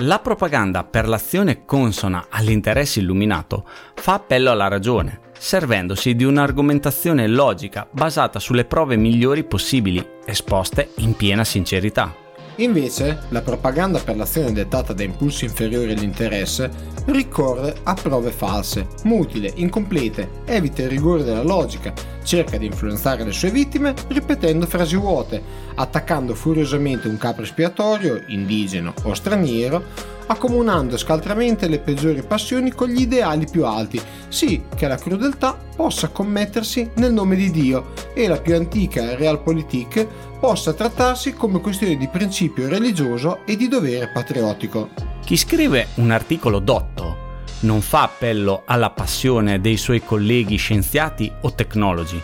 [0.00, 7.88] La propaganda per l'azione consona all'interesse illuminato fa appello alla ragione, servendosi di un'argomentazione logica
[7.90, 12.25] basata sulle prove migliori possibili, esposte in piena sincerità.
[12.56, 16.70] Invece, la propaganda per l'azione dettata da impulsi inferiori all'interesse
[17.06, 21.92] ricorre a prove false, mutile, incomplete, evita il rigore della logica,
[22.24, 25.42] cerca di influenzare le sue vittime ripetendo frasi vuote,
[25.74, 33.02] attaccando furiosamente un capo espiatorio, indigeno o straniero, accomunando scaltramente le peggiori passioni con gli
[33.02, 38.40] ideali più alti, sì che la crudeltà possa commettersi nel nome di Dio e la
[38.40, 40.06] più antica realpolitik
[40.40, 44.90] possa trattarsi come questione di principio religioso e di dovere patriottico.
[45.24, 47.24] Chi scrive un articolo dotto
[47.60, 52.20] non fa appello alla passione dei suoi colleghi scienziati o tecnologi.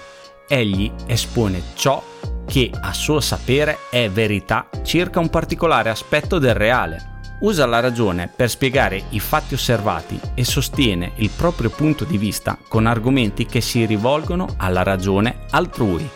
[0.47, 2.03] Egli espone ciò
[2.47, 7.12] che a suo sapere è verità circa un particolare aspetto del reale
[7.43, 12.59] usa la ragione per spiegare i fatti osservati e sostiene il proprio punto di vista
[12.69, 16.09] con argomenti che si rivolgono alla ragione altrui.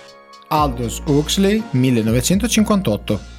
[0.49, 3.35] Aldous Huxley, 1958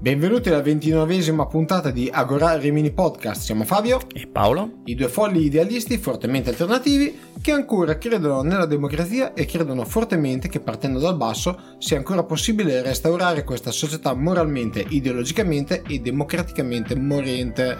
[0.00, 3.42] Benvenuti alla ventinovesima puntata di Agora Rimini Podcast.
[3.42, 9.34] Siamo Fabio e Paolo, i due folli idealisti fortemente alternativi che ancora credono nella democrazia
[9.34, 15.82] e credono fortemente che partendo dal basso sia ancora possibile restaurare questa società moralmente, ideologicamente
[15.86, 17.76] e democraticamente morente.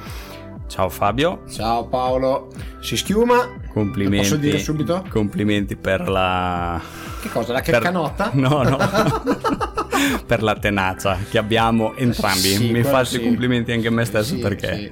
[0.67, 1.45] Ciao Fabio.
[1.49, 2.53] Ciao Paolo.
[2.81, 3.63] Si schiuma.
[3.73, 4.17] Complimenti.
[4.17, 5.07] Lo posso dire subito?
[5.09, 6.79] Complimenti per la...
[7.23, 7.55] Che cosa?
[7.55, 8.29] La canotta?
[8.29, 8.35] Per...
[8.35, 8.77] No, no.
[10.27, 12.39] per la tenacia che abbiamo entrambi.
[12.39, 13.21] Sì, Mi faccio sì.
[13.21, 14.91] i complimenti anche a me stesso Sì, perché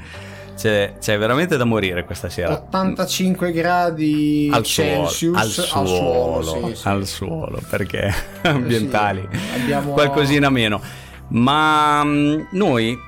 [0.56, 2.52] c'è, c'è veramente da morire questa sera.
[2.52, 6.88] 85 gradi Al suolo, Celsius al suolo, sì, sì.
[6.88, 10.80] al suolo, perché ambientali, abbiamo- qualcosina meno.
[11.28, 12.98] Ma mm, noi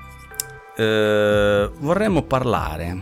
[0.76, 3.00] eh, vorremmo parlare,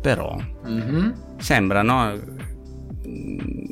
[0.00, 1.36] però Mhm.
[1.38, 2.18] sembra, no?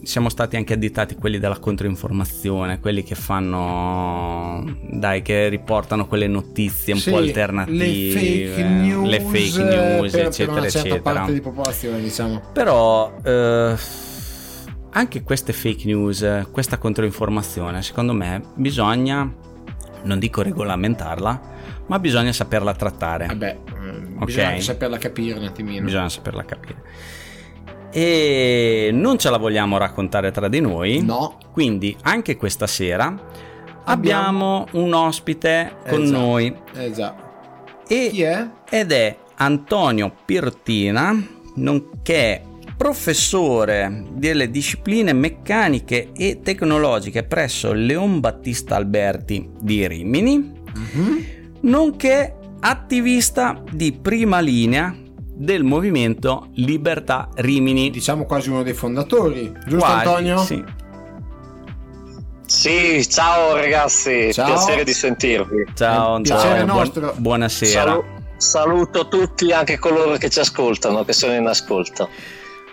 [0.05, 6.93] Siamo stati anche additati quelli della controinformazione, quelli che fanno, dai, che riportano quelle notizie
[6.93, 11.15] un Sì, po' alternative, le fake news, le fake news, per, eccetera, per certa eccetera.
[11.15, 12.43] parte di popolazione, diciamo.
[12.53, 13.75] Però eh,
[14.91, 19.33] anche queste fake news, questa controinformazione, secondo me bisogna,
[20.03, 21.41] non dico regolamentarla,
[21.87, 23.27] ma bisogna saperla trattare.
[23.27, 24.25] Vabbè, mm, Ok.
[24.25, 25.85] bisogna saperla capire un attimino.
[25.85, 26.83] Bisogna saperla capire.
[27.93, 31.03] E non ce la vogliamo raccontare tra di noi.
[31.03, 31.39] No.
[31.53, 33.15] Quindi anche questa sera
[33.85, 36.19] abbiamo, un ospite con Esatto.
[36.19, 36.57] noi.
[36.95, 37.15] Già.
[37.87, 38.47] E Chi è?
[38.71, 41.15] ed è Antonio Pirtina,
[41.57, 42.43] nonché
[42.77, 50.37] professore delle discipline meccaniche e tecnologiche presso Leon Battista Alberti di Rimini,
[50.75, 51.25] Mhm.
[51.63, 54.95] nonché attivista di prima linea
[55.35, 57.91] del movimento Libertà Rimini.
[57.91, 60.39] Diciamo quasi uno dei fondatori, giusto Quasi, Antonio?
[60.39, 60.65] Sì.
[62.47, 64.47] Sì, ciao ragazzi, Ciao.
[64.47, 65.65] piacere di sentirvi.
[65.75, 67.71] Ciao, piacere ciao, buon- buonasera.
[67.83, 68.05] Salu-
[68.37, 72.09] saluto tutti, anche coloro che ci ascoltano, che sono in ascolto.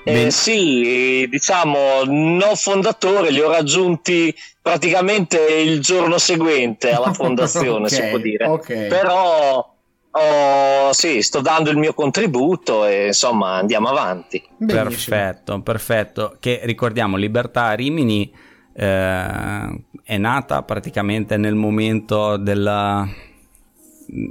[0.04, 7.90] Eh, sì, diciamo, non fondatore, li ho raggiunti praticamente il giorno seguente alla fondazione, Ok,
[7.90, 8.46] si può dire.
[8.48, 8.74] ok.
[8.88, 9.76] Però
[10.12, 14.42] oh, sì, sto dando il mio contributo e insomma andiamo avanti.
[14.58, 15.16] Benissimo.
[15.16, 16.38] Perfetto, perfetto.
[16.40, 18.32] Che ricordiamo, Libertà Rimini
[18.74, 23.08] eh, è nata praticamente nel momento della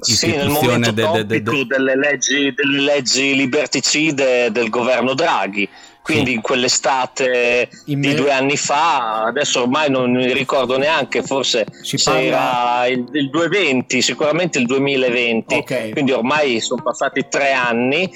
[0.01, 5.69] Sì, nel momento de- de- de- delle, leggi, delle leggi liberticide del governo Draghi.
[6.09, 6.37] Quindi Sì.
[6.37, 11.67] in quell'estate In di me- due anni fa, adesso ormai non mi ricordo neanche, forse
[11.83, 15.91] Si se parla- era il, il 220, sicuramente il 2020, Ok.
[15.91, 18.11] quindi ormai sono passati tre anni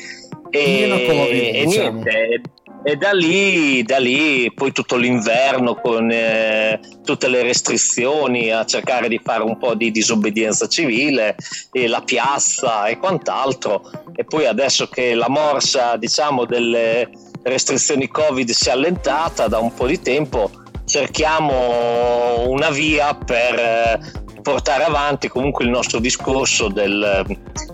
[0.50, 1.91] e, Covid, e diciamo.
[2.03, 2.41] niente.
[2.84, 9.06] E da lì, da lì, poi tutto l'inverno con eh, tutte le restrizioni a cercare
[9.09, 11.36] di fare un po' di disobbedienza civile,
[11.71, 13.83] e la piazza e quant'altro.
[14.16, 17.09] E poi adesso che la morsa, diciamo, delle
[17.42, 20.50] restrizioni Covid si è allentata da un po' di tempo,
[20.84, 24.00] cerchiamo una via per eh,
[24.42, 27.24] portare avanti comunque il nostro discorso del,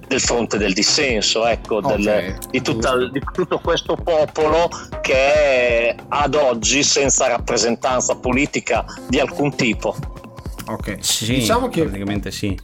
[0.06, 4.68] del fronte del dissenso, ecco, del- Ok, di, tutta- di tutto questo popolo
[5.00, 9.94] che è ad oggi senza rappresentanza politica di alcun tipo.
[10.66, 10.98] Ok.
[11.00, 12.58] Sì, Diciamo che praticamente sì.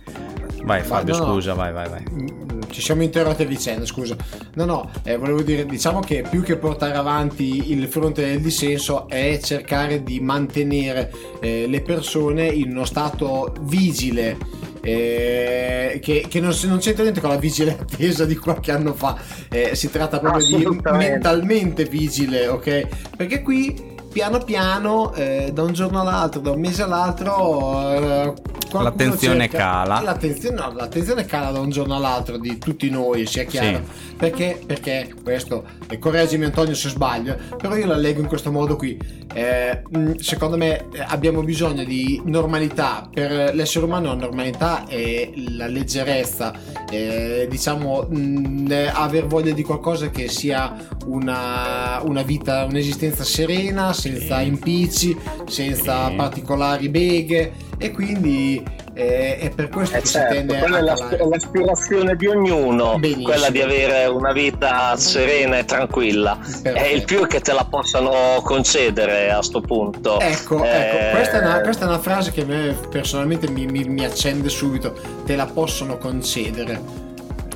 [0.65, 1.33] Vai Fabio, no, no.
[1.35, 2.03] scusa, vai, vai, vai.
[2.11, 4.17] Mm, ci siamo interrotti a vicenda, scusa.
[4.55, 9.07] No, no, eh, volevo dire, diciamo che più che portare avanti il fronte del dissenso
[9.09, 14.39] è cercare di mantenere eh, le persone in uno stato vigile
[14.81, 19.19] eh, che, che, non, non, c'entra niente con la vigile attesa di qualche anno fa,
[19.51, 22.89] eh, si tratta proprio di mentalmente vigile, ok?
[23.17, 28.33] Perché qui piano piano, eh, da un giorno all'altro, da un mese all'altro, eh,
[28.71, 30.01] l'attenzione cerca, cala.
[30.01, 33.79] L'attenzione, no, l'attenzione, cala da un giorno all'altro di tutti noi, sia chiaro.
[33.79, 34.13] Sì.
[34.17, 38.77] Perché, perché questo, e correggimi Antonio se sbaglio, però io la leggo in questo modo
[38.77, 38.97] qui.
[39.35, 43.09] Eh, mm, secondo me eh, abbiamo bisogno di normalità.
[43.13, 46.55] Per l'essere umano la normalità è la leggerezza,
[46.89, 50.77] eh, diciamo mh, mm, aver voglia di qualcosa che sia
[51.07, 55.17] una, una vita, un'esistenza serena, senza impicci,
[55.47, 58.63] senza particolari beghe e quindi
[58.93, 62.99] eh, è per questo eh che certo, si tende quella a è l'aspirazione di ognuno
[62.99, 63.25] Benissimo.
[63.25, 66.39] quella di avere una vita serena e tranquilla.
[66.39, 66.79] Perfetto.
[66.79, 70.21] è il più che te la possano concedere a sto punto.
[70.21, 70.69] Ecco, eh...
[70.69, 74.05] ecco questa, è una, questa, è una, frase che a me personalmente mi, mi, mi
[74.05, 74.95] accende subito.
[75.25, 77.04] Te la possono concedere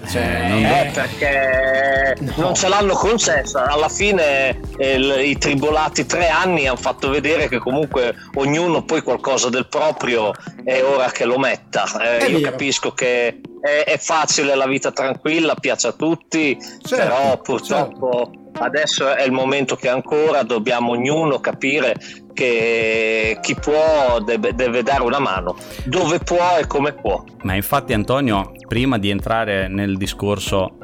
[0.08, 2.32] cioè, eh, non eh, perché no.
[2.36, 3.66] non ce l'hanno concessa.
[3.66, 9.48] Alla fine eh, i tribolati tre anni hanno fatto vedere che comunque ognuno poi qualcosa
[9.50, 10.32] del proprio
[10.64, 11.84] è ora che lo metta.
[12.00, 12.50] Eh, io vero.
[12.50, 18.64] capisco che è, è, facile la vita tranquilla, piace a tutti, certo, però purtroppo certo.
[18.64, 21.94] adesso è il momento che ancora dobbiamo ognuno capire
[22.38, 25.56] che chi può deve, deve, dare una mano,
[25.86, 27.24] dove può e come può.
[27.42, 30.76] Ma infatti Antonio, prima di entrare nel discorso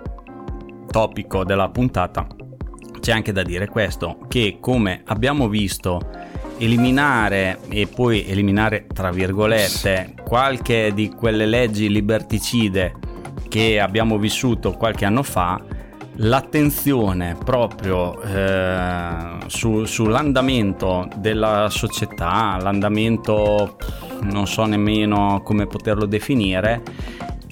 [0.91, 2.27] topico della puntata,
[2.99, 6.01] c'è anche da dire questo, che come abbiamo visto
[6.59, 12.95] eliminare e poi eliminare tra virgolette qualche di quelle leggi liberticide
[13.49, 15.63] che abbiamo vissuto qualche anno fa
[16.17, 23.77] l'attenzione proprio eh, su, sull'andamento della società, l'andamento
[24.23, 26.83] non so nemmeno come poterlo definire,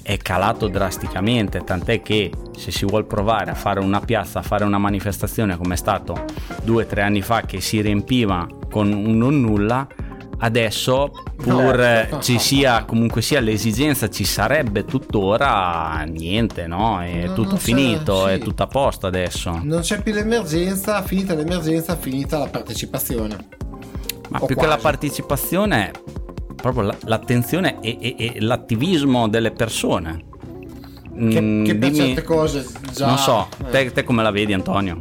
[0.01, 4.65] è calato drasticamente, tant'è che se si vuole provare a fare una piazza, a fare
[4.65, 6.25] una manifestazione come è stato
[6.63, 9.87] due o tre anni fa che si riempiva con un non nulla,
[10.43, 17.01] adesso pur no, ci sia comunque sia l'esigenza ci sarebbe tuttora niente no?
[17.01, 18.33] È no, tutto finito sì.
[18.33, 19.59] è tutto a posto adesso.
[19.63, 23.37] Non c'è più l'emergenza finita l'emergenza finita la partecipazione.
[24.29, 24.59] Ma o più quasi.
[24.59, 25.91] che la partecipazione
[26.55, 30.31] proprio l'attenzione e, e, e l'attivismo delle persone.
[31.13, 33.69] Che, mm, che per dimmi, certe cose già non so eh.
[33.69, 34.97] te, te come la vedi Antonio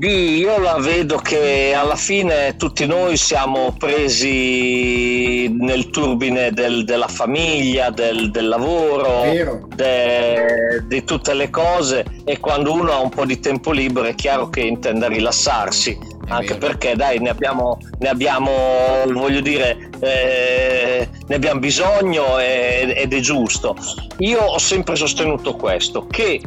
[0.00, 7.90] io la vedo che alla fine tutti noi siamo presi nel turbine del, della famiglia,
[7.90, 13.40] del, del lavoro, de, di tutte le cose e quando uno ha un po' di
[13.40, 16.66] tempo libero è chiaro che intende rilassarsi, è anche vero.
[16.66, 18.50] perché dai ne abbiamo, ne abbiamo
[19.06, 23.76] voglio dire, eh, ne abbiamo bisogno ed è giusto.
[24.18, 26.40] Io ho sempre sostenuto questo, che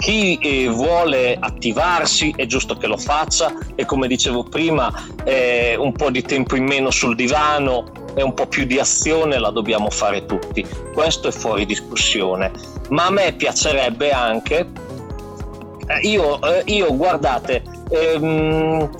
[0.00, 4.92] chi eh, vuole attivarsi è giusto che lo faccia e come dicevo prima
[5.24, 9.38] eh, un po' di tempo in meno sul divano e un po' più di azione
[9.38, 10.66] la dobbiamo fare tutti.
[10.92, 12.50] Questo è fuori discussione.
[12.90, 14.66] Ma a me piacerebbe anche,
[15.86, 18.90] eh, io, eh, io guardate, ehm,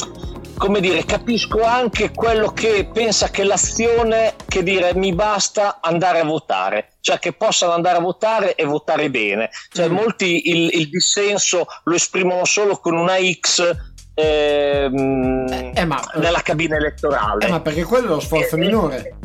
[0.58, 6.24] come dire, capisco anche quello che pensa che l'azione, che dire mi basta andare a
[6.24, 9.50] votare, cioè che possano andare a votare e votare bene.
[9.72, 9.92] Cioè, mm.
[9.92, 13.76] molti il, il, dissenso lo esprimono solo con una X
[14.14, 17.46] ehm, eh, ma, nella cabina elettorale.
[17.46, 19.16] Eh, ma perché quello è lo sforzo eh, minore.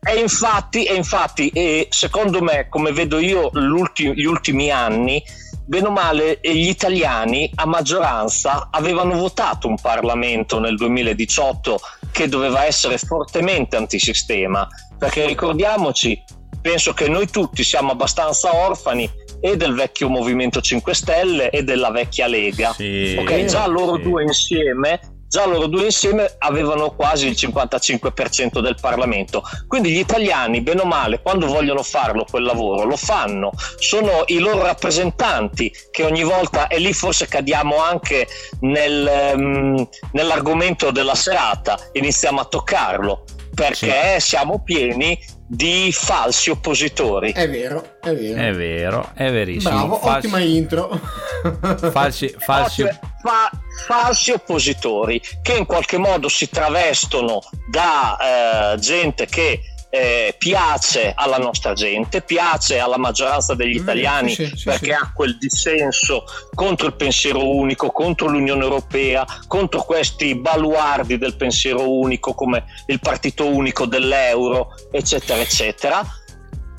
[0.00, 5.22] E infatti, e infatti e secondo me, come vedo io gli ultimi anni,
[5.68, 11.78] bene o male gli italiani a maggioranza avevano votato un Parlamento nel 2018
[12.10, 16.24] che doveva essere fortemente antisistema, perché ricordiamoci,
[16.62, 19.08] penso che noi tutti siamo abbastanza orfani
[19.40, 22.72] e del vecchio Movimento 5 Stelle e della vecchia Lega.
[22.72, 24.02] Sì, ok, già loro sì.
[24.02, 29.42] due insieme già loro due insieme avevano quasi il 55% del Parlamento.
[29.66, 34.38] Quindi gli italiani, bene o male, quando vogliono farlo quel lavoro, lo fanno, sono i
[34.38, 38.26] loro rappresentanti che ogni volta, e lì forse cadiamo anche
[38.60, 44.28] nel, um, nell'argomento della serata, iniziamo a toccarlo, perché sì.
[44.28, 45.18] siamo pieni
[45.48, 47.32] di falsi oppositori.
[47.32, 48.40] È vero, è vero.
[48.40, 49.74] È vero, è verissimo.
[49.74, 50.26] Bravo, falsi...
[50.26, 51.00] ottima intro.
[51.90, 52.82] falsi, falsi...
[52.82, 53.50] Fa,
[53.86, 57.40] falsi oppositori che in qualche modo si travestono
[57.70, 64.52] da eh, gente che eh, piace alla nostra gente, piace alla maggioranza degli italiani sì,
[64.54, 64.90] sì, perché sì.
[64.92, 71.90] ha quel dissenso contro il pensiero unico, contro l'Unione Europea, contro questi baluardi del pensiero
[71.90, 76.06] unico come il partito unico dell'euro, eccetera, eccetera.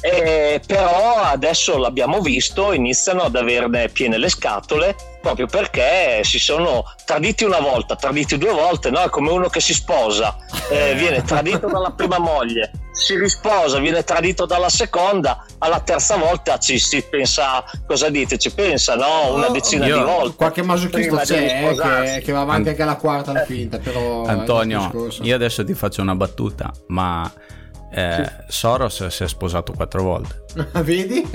[0.01, 6.85] Eh, però adesso l'abbiamo visto, iniziano ad averne piene le scatole proprio perché si sono
[7.03, 8.99] traditi una volta, traditi due volte, no?
[9.01, 10.37] È come uno che si sposa,
[10.71, 16.57] eh, viene tradito dalla prima moglie, si risposa, viene tradito dalla seconda, alla terza volta
[16.57, 18.37] ci si pensa, cosa dite?
[18.37, 19.33] Ci pensa, no?
[19.33, 20.35] Una decina Io, di volte.
[20.35, 24.25] Qualche masochista c'è eh, che, che, va avanti anche alla quarta, alla quinta, però...
[24.25, 24.91] Antonio,
[25.21, 27.31] io adesso ti faccio una battuta, ma
[27.91, 28.31] eh, sì.
[28.47, 30.43] Soros si è sposato quattro volte.
[30.83, 31.27] Vedi?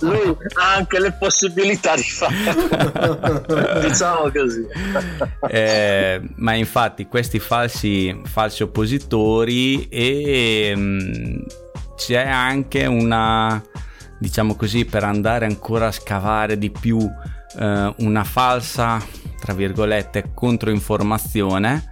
[0.00, 4.66] Lui ha anche le possibilità di farlo, diciamo così.
[5.48, 11.38] Eh, ma infatti questi falsi, falsi oppositori e mh, mm,
[11.96, 13.62] c'è anche una,
[14.18, 16.98] diciamo così, per andare ancora a scavare di più,
[17.58, 19.04] eh, una falsa,
[19.38, 21.89] tra virgolette, controinformazione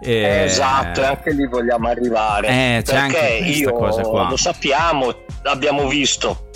[0.00, 2.48] eh, esatto, e anche lì vogliamo arrivare.
[2.48, 4.28] Eh, c'è anche io, cosa qua.
[4.28, 6.50] Lo sappiamo, abbiamo visto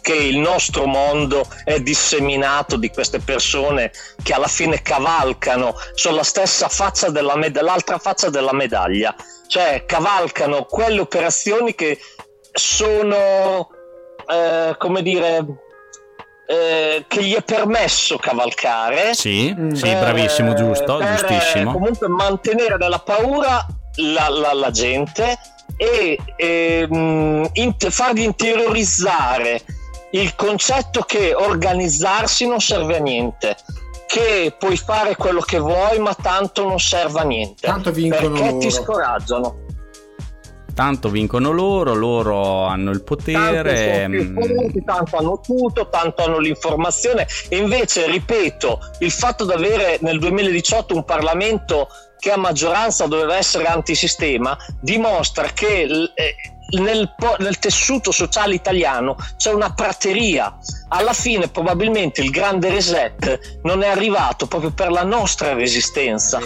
[0.00, 3.90] che il nostro mondo è disseminato di queste persone
[4.22, 9.14] che alla fine cavalcano sulla stessa faccia della med- l'altra faccia della medaglia,
[9.46, 11.98] cioè cavalcano quelle operazioni che
[12.52, 13.70] sono,
[14.30, 15.44] eh, come dire,
[16.46, 19.14] eh, che gli è permesso cavalcare.
[19.14, 19.72] Sì, mm.
[19.72, 21.72] sì bravissimo, giusto, per, giustissimo.
[21.72, 25.38] Comunque mantenere nella paura la, la, la gente
[25.76, 29.62] e ehm, int- fargli interiorizzare
[30.12, 33.56] il concetto che organizzarsi non serve a niente
[34.06, 38.46] che puoi fare quello che vuoi ma tanto non serve a niente tanto vincono perché
[38.46, 38.58] loro.
[38.58, 39.63] ti scoraggiano
[40.74, 44.08] tanto vincono loro, loro hanno il potere.
[44.08, 44.34] Tanto, mm.
[44.34, 50.18] punti, tanto hanno tutto, tanto hanno l'informazione e invece, ripeto, il fatto di avere nel
[50.18, 51.88] 2018 un Parlamento
[52.18, 56.34] che a maggioranza doveva essere antisistema dimostra che eh,
[56.78, 60.56] nel, nel, tessuto sociale italiano c'è una prateria.
[60.88, 66.40] Alla fine probabilmente il grande reset non è arrivato proprio per la nostra resistenza,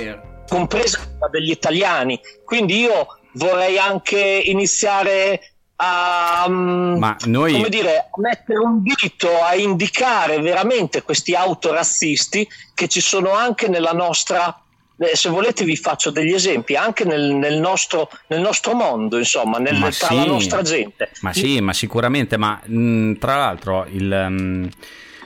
[0.49, 2.21] compresa quella degli italiani.
[2.45, 5.41] Quindi io vorrei anche iniziare
[5.77, 7.53] a, mm, Ma noi...
[7.53, 13.93] come dire, mettere un dito a indicare veramente questi autorazzisti che ci sono anche nella
[13.93, 14.63] nostra
[15.01, 19.59] eh, se volete vi faccio degli esempi anche nel, nel, nostro, nel nostro, mondo, insomma,
[19.59, 21.11] nel, tra sì, la nostra gente.
[21.21, 24.69] Ma sì, ma sicuramente, ma mh, mm, tra l'altro il, um,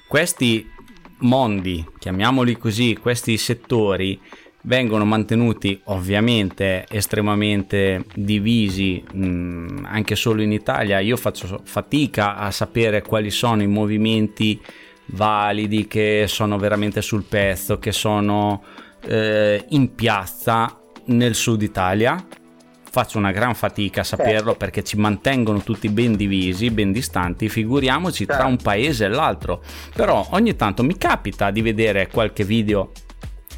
[0.06, 0.70] questi
[1.20, 4.20] mondi, chiamiamoli così, questi settori
[4.62, 12.50] vengono mantenuti ovviamente estremamente divisi mh, mm, anche solo in Italia io faccio fatica a
[12.50, 14.60] sapere quali sono i movimenti
[15.06, 18.62] validi che sono veramente sul pezzo che sono
[19.04, 22.24] eh, in piazza nel sud Italia
[22.92, 24.54] faccio una gran fatica a saperlo certo.
[24.56, 28.34] perché ci mantengono tutti ben divisi, ben distanti, figuriamoci certo.
[28.34, 29.62] tra un paese e l'altro.
[29.94, 32.92] Però ogni tanto mi capita di vedere qualche video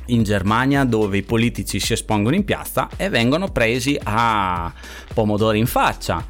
[0.06, 4.72] in Germania dove i politici si espongono in piazza e vengono presi a
[5.12, 6.24] pomodori in faccia.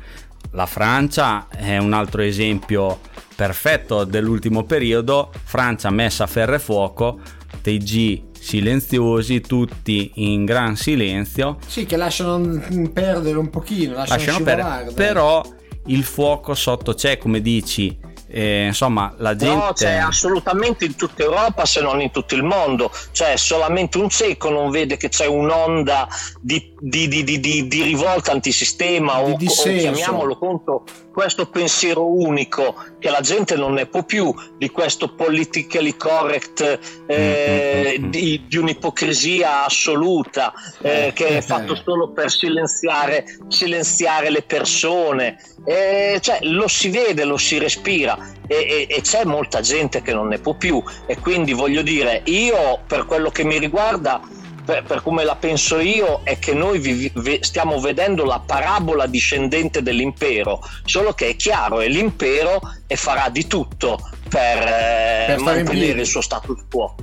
[0.51, 3.01] La Francia è un altro esempio
[3.35, 7.21] perfetto dell'ultimo periodo, Francia messa a ferro e fuoco,
[7.61, 11.59] TG silenziosi, tutti in gran silenzio.
[11.67, 12.63] Sì, che lasciano
[12.93, 15.43] perdere un pochino, lasciano, lasciano perdere, però
[15.87, 17.99] il fuoco sotto c'è, come dici,
[18.37, 19.65] eh, insomma, la gente.
[19.65, 22.91] No, c'è assolutamente in tutta Europa, se non in tutto il mondo.
[23.13, 26.09] Cioè, solamente un cieco non vede che c'è un'onda
[26.41, 30.85] di, di, di, di rivolta antisistema o, o chiamiamolo contro
[31.15, 37.97] questo pensiero unico che la gente non ne può più di questo politically correct eh,
[37.97, 38.11] mm-hmm.
[38.11, 40.53] di, di, un'ipocrisia assoluta
[40.83, 45.39] eh, che è fatto solo per silenziare, silenziare le persone.
[45.65, 48.19] Eh, cioè, lo si vede, lo si respira.
[48.47, 50.83] E, e, e c'è molta gente che non ne può più.
[51.07, 54.21] E quindi voglio dire io per quello che mi riguarda
[54.65, 59.07] per, per, come la penso io, è che noi vi, vi, stiamo vedendo la parabola
[59.07, 65.41] discendente dell'impero, solo che è chiaro, è l'impero e farà di tutto per, eh, per
[65.41, 66.95] mantenere il suo status quo.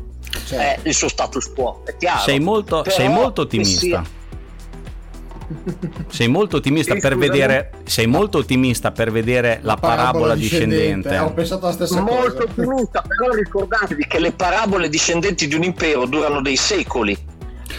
[0.46, 0.56] Certo.
[0.56, 2.22] Eh, il suo status quo, è chiaro.
[2.22, 4.20] Sei molto, sei molto ottimista.
[6.08, 10.76] Sei molto ottimista, per vedere, sei molto ottimista per vedere la, la parabola, parabola discendente.
[10.78, 11.18] discendente.
[11.18, 12.24] Ho pensato la stessa molto cosa.
[12.24, 17.31] Molto ottimista, però ricordatevi che le parabole discendenti di un impero durano dei secoli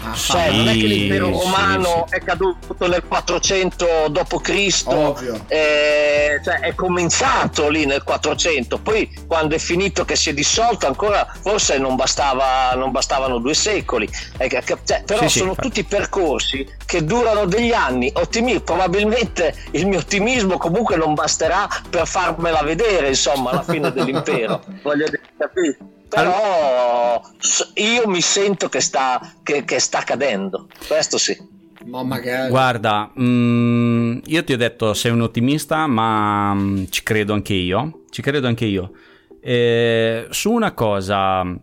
[0.04, 2.14] Ah, cioè, sì, non è che l'impero romano sì, sì.
[2.16, 4.84] è caduto nel 400 d.C.,
[5.48, 10.86] eh, cioè, è cominciato lì nel 400, poi quando è finito che si è dissolto
[10.86, 14.48] ancora forse non, bastava, non bastavano due secoli, eh,
[14.84, 20.96] cioè, però sono tutti percorsi che durano degli anni, Ottimi, probabilmente il mio ottimismo comunque
[20.96, 26.00] non basterà per farmela vedere, insomma, alla fine dell'impero, voglio dire, capito?
[26.14, 27.22] Però
[27.74, 31.50] io mi sento che sta, che, che sta cadendo, questo sì.
[31.86, 32.48] Ma magari.
[32.48, 37.32] Guarda, mh, mm, io ti ho detto sei un ottimista, ma mh, mm, ci credo
[37.32, 38.04] anche io.
[38.10, 38.92] Ci credo anche io.
[39.40, 41.58] Eh, su una cosa, mh,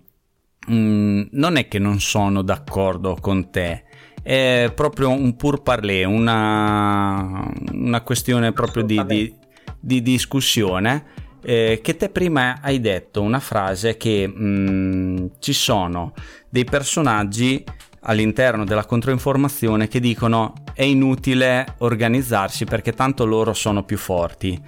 [0.72, 3.86] mm, non è che non sono d'accordo con te,
[4.22, 9.34] è proprio un pur parler, una, una questione proprio di, di,
[9.79, 16.13] di discussione eh, che te prima hai detto una frase che mh, mm, ci sono
[16.50, 17.63] dei personaggi
[18.01, 24.62] all'interno della controinformazione che dicono è inutile organizzarsi perché tanto loro sono più forti.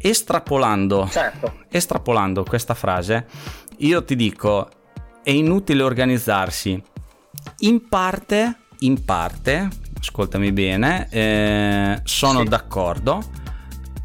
[0.00, 1.64] Estrapolando, certo.
[1.68, 3.26] estrapolando questa frase,
[3.78, 4.68] io ti dico
[5.22, 6.80] è inutile organizzarsi.
[7.60, 12.48] In parte, in parte, ascoltami bene, eh, sono sì.
[12.48, 13.22] d'accordo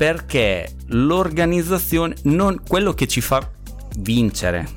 [0.04, 3.50] perché l'organizzazione, non, quello che ci fa
[4.00, 4.68] vincere,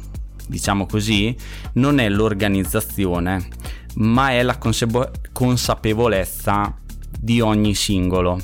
[0.46, 1.34] diciamo così,
[1.72, 3.48] non è l'organizzazione,
[3.94, 4.56] ma è la
[5.32, 6.78] consapevolezza
[7.18, 8.38] di ogni singolo.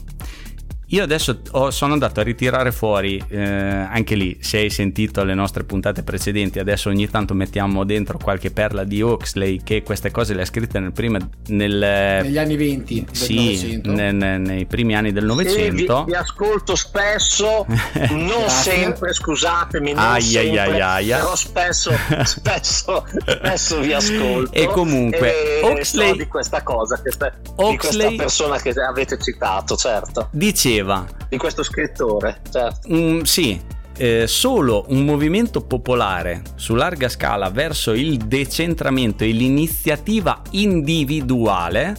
[0.93, 5.33] Io adesso ho, sono andato a ritirare fuori, eh, anche lì, se hai sentito le
[5.33, 10.35] nostre puntate precedenti, adesso ogni tanto mettiamo dentro qualche perla di Oxley che queste cose
[10.35, 14.95] le ha scritte nel prima, nel, negli anni 20 del sì, ne, ne, nei primi
[14.95, 16.05] anni del Novecento.
[16.05, 17.65] Vi, vi, ascolto spesso,
[18.13, 21.17] non sempre, scusatemi, non aia, sempre, aia, aia.
[21.21, 21.91] però spesso,
[22.25, 24.53] spesso, spesso vi ascolto.
[24.53, 26.09] E comunque, e Oxley...
[26.09, 27.71] So di questa cosa, questa, Oxley...
[27.71, 30.29] di questa persona che avete citato, certo.
[30.33, 31.07] Diceva diceva...
[31.29, 32.89] Di questo scrittore, certo.
[32.89, 33.61] Um, sì,
[33.97, 41.97] eh, solo un movimento popolare su larga scala verso il decentramento e l'iniziativa individuale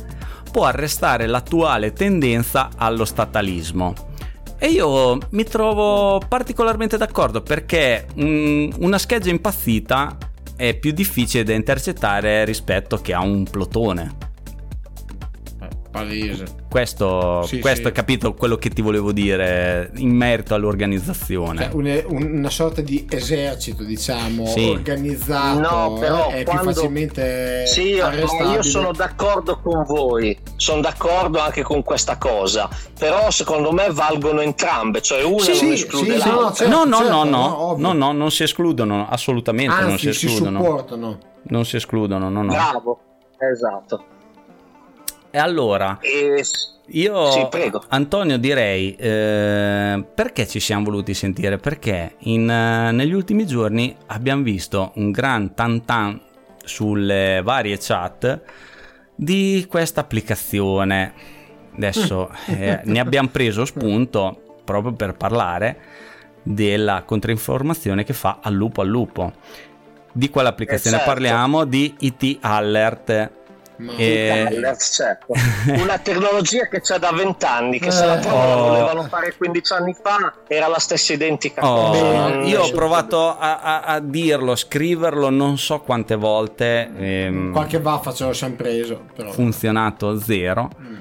[0.51, 4.11] può arrestare l'attuale tendenza allo statalismo.
[4.59, 10.17] E io mi trovo particolarmente d'accordo perché um, una scheggia impazzita
[10.55, 14.31] è più difficile da intercettare rispetto che a un plotone.
[15.91, 17.87] Palese questo, sì, questo sì.
[17.89, 21.69] è capito quello che ti volevo dire in merito all'organizzazione.
[21.71, 24.69] Cioè, un, una sorta di esercito, diciamo, sì.
[24.69, 26.63] organizzato, no, però eh, è quando...
[26.63, 33.29] più facilmente sì, io sono d'accordo con voi, sono d'accordo anche con questa cosa, però
[33.29, 36.33] secondo me valgono entrambe, cioè una sì, non esclude l'altra.
[36.33, 39.97] No, certo, no, no, certo, no, no, no, no, non si escludono, assolutamente Anzi, non
[39.99, 40.59] si escludono.
[40.59, 41.17] Si supportano.
[41.43, 42.51] Non si escludono, no, no.
[42.51, 42.99] Bravo,
[43.37, 44.05] esatto.
[45.35, 46.43] E allora, eh,
[46.89, 47.47] io, sì.
[47.87, 51.57] Antonio, direi eh, perché ci siamo voluti sentire?
[51.57, 56.21] Perché in, eh, negli ultimi giorni abbiamo visto un gran tantan
[56.63, 58.41] sulle varie chat
[59.15, 61.13] di questa applicazione.
[61.77, 65.77] Adesso eh, ne abbiamo preso spunto proprio per parlare
[66.43, 69.33] della controinformazione che fa al lupo al lupo.
[70.11, 71.11] Di quell'applicazione certo.
[71.11, 73.31] parliamo di IT Alert
[73.95, 74.75] e...
[74.77, 75.33] certo.
[75.79, 78.67] Una tecnologia che c'è da vent'anni, che se la provano oh.
[78.67, 81.91] volevano fare 15 anni fa, era la stessa identica oh.
[81.91, 82.41] cosa.
[82.41, 86.89] Io ho provato a, a, a, dirlo, scriverlo non so quante volte.
[86.97, 89.05] Ehm, Qualche vaffa ce l'ho sempre preso.
[89.15, 89.31] Però.
[89.31, 90.69] Funzionato zero.
[90.79, 90.95] Mm.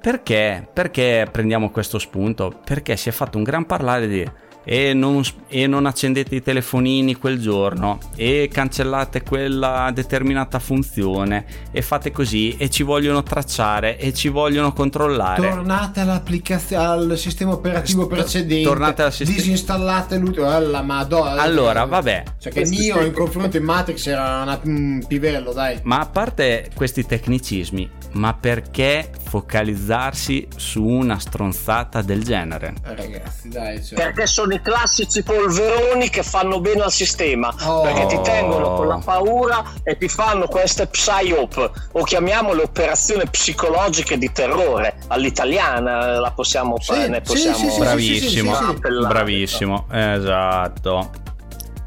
[0.00, 0.66] Perché?
[0.72, 2.60] Perché prendiamo questo spunto?
[2.64, 4.24] Perché si è fatto un gran parlare di
[4.70, 11.80] e non, e non, accendete i telefonini quel giorno e cancellate quella determinata funzione e
[11.80, 15.48] fate così e ci vogliono tracciare e ci vogliono controllare.
[15.48, 18.68] Tornate all'applicazione al sistema operativo precedente.
[18.68, 20.50] Tornate al sistema disinstallate l'ultimo.
[20.50, 21.40] Alla madonna.
[21.40, 22.24] Allora, vabbè.
[22.38, 25.78] Cioè che Nio in confronto in Matrix era una, un pivello, dai.
[25.84, 32.74] Ma a parte questi tecnicismi, ma perché focalizzarsi su una stronzata del genere?
[32.84, 33.98] Eh, ragazzi, dai, cioè.
[33.98, 37.82] Perché sono i classici polveroni che fanno bene al sistema, oh.
[37.82, 44.18] perché ti tengono con la paura e ti fanno queste psyop o chiamiamole operazioni psicologiche
[44.18, 48.74] di terrore all'italiana, la possiamo sì, fare, ne possiamo sì, sì, bravissimo,
[49.06, 51.10] bravissimo, esatto.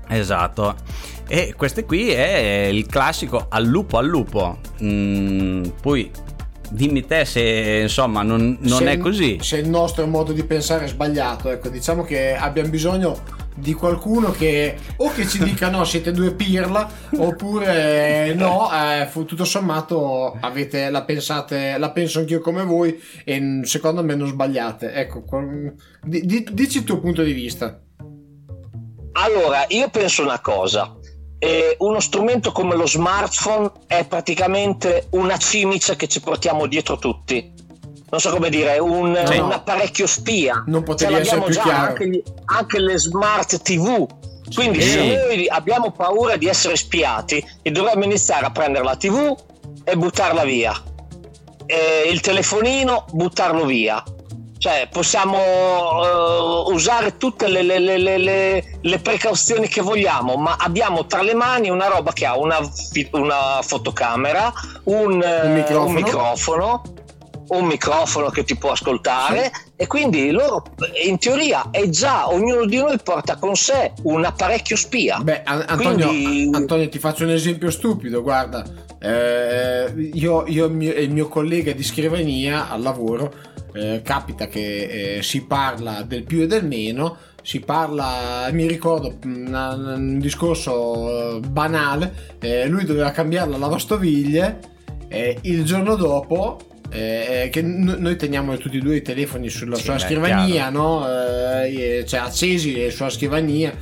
[0.08, 0.76] Esatto.
[1.28, 4.58] E questo qui è il classico al lupo al lupo.
[4.84, 6.12] Mm, poi
[6.72, 9.38] dimmi te se insomma non, non se, è così.
[9.42, 14.32] Se il nostro modo di pensare è sbagliato, ecco, diciamo che abbiamo bisogno di qualcuno
[14.32, 20.90] che o che ci dica no siete due pirla oppure no eh, tutto sommato avete,
[20.90, 24.94] la pensate la penso anch'io come voi e secondo me non sbagliate.
[24.94, 25.24] Ecco
[26.04, 27.80] di, di, dici il tuo punto di vista.
[29.14, 30.96] Allora io penso una cosa
[31.44, 37.52] eh, uno strumento come lo smartphone è praticamente una cimice che ci portiamo dietro tutti
[38.12, 39.38] non so come dire, un, sì.
[39.38, 40.66] un apparecchio spia.
[40.68, 41.92] Non potevi cioè, essere più già chiaro.
[41.92, 44.06] Anche, anche, le smart TV.
[44.54, 44.90] Quindi sì.
[44.90, 49.34] se noi abbiamo paura di essere spiati, dovremmo iniziare a prendere la TV
[49.86, 50.74] e buttarla via.
[51.66, 54.04] E il telefonino, buttarlo via.
[54.62, 61.24] Cioè, possiamo uh, usare tutte le, le, le, le, precauzioni che vogliamo, ma abbiamo tra
[61.24, 62.60] le mani una roba che ha una,
[63.14, 66.82] una fotocamera, un, un microfono, un microfono
[67.52, 69.62] un microfono che ti può ascoltare sì.
[69.76, 70.64] e quindi loro
[71.04, 75.20] in teoria è già ognuno di noi porta con sé un apparecchio spia.
[75.20, 76.56] Beh, Antonio, quindi...
[76.56, 78.64] Antonio ti faccio un esempio stupido, guarda,
[79.00, 85.24] eh, io, io e il mio collega di scrivania al lavoro eh, capita che eh,
[85.24, 92.14] si parla del più e del meno si parla, mi ricordo una, un discorso banale,
[92.40, 94.60] eh, lui doveva cambiare la lavastoviglie,
[95.08, 96.60] eh, il giorno dopo
[96.92, 101.08] eh, che n- noi teniamo tutti e due i telefoni sulla sì, sua scrivania, no?
[101.08, 103.74] eh, cioè accesi sulla scrivania.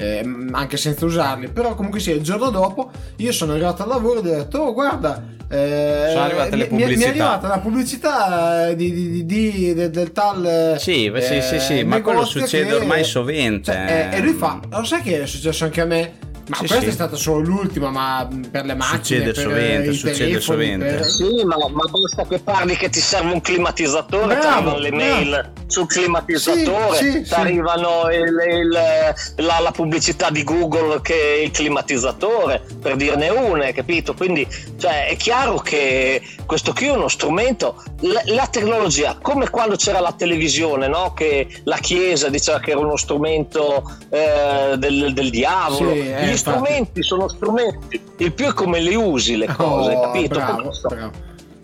[0.00, 4.16] Eh, anche senza usarli, però comunque sì, il giorno dopo io sono arrivato al lavoro
[4.16, 6.96] e ho detto: Oh, guarda, eh, sono arrivate le pubblicità.
[6.96, 10.76] Mi, è arrivata la pubblicità di, di, di, del, del, tal.
[10.78, 13.72] Sì, eh, sì, sì, sì ma quello succede che, ormai sovente.
[13.72, 16.12] Cioè, eh, e lui fa: Lo sai che è successo anche a me?
[16.48, 16.86] Ma sì, questa sì.
[16.86, 18.98] è stata solo l'ultima, ma per le macchine.
[18.98, 20.86] Succede per sovente, succede sovente.
[20.86, 21.04] Per...
[21.04, 24.90] Sì, ma, ma, basta che parli che ti serve un climatizzatore, bravo, ti arrivano le
[24.90, 25.50] mail bravo.
[25.66, 31.50] sul climatizzatore, sì, ti arrivano il, il, la, la, pubblicità di Google che è il
[31.50, 34.14] climatizzatore, per dirne una, capito?
[34.14, 34.46] Quindi
[34.78, 40.00] cioè, è chiaro che questo qui è uno strumento, la, la tecnologia, come quando c'era
[40.00, 41.12] la televisione, no?
[41.12, 45.92] che la Chiesa diceva che era uno strumento eh, del, del, diavolo.
[45.92, 50.34] Sì, eh, strumenti sono strumenti, il più è come le usi le cose, oh, capito?
[50.34, 51.12] Bravo, bravo.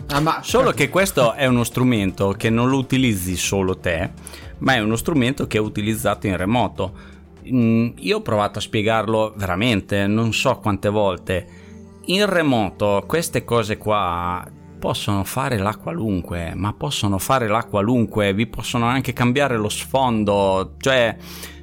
[0.08, 0.40] Ah, ma...
[0.42, 4.10] Solo che questo è uno strumento che non lo utilizzi solo te,
[4.58, 6.92] ma è uno strumento che è utilizzato in remoto.
[7.50, 11.46] Mm, io ho provato a spiegarlo veramente, non so quante volte.
[12.06, 14.46] In remoto queste cose qua
[14.78, 20.74] possono fare la qualunque, ma possono fare la qualunque, vi possono anche cambiare lo sfondo,
[20.78, 21.16] cioè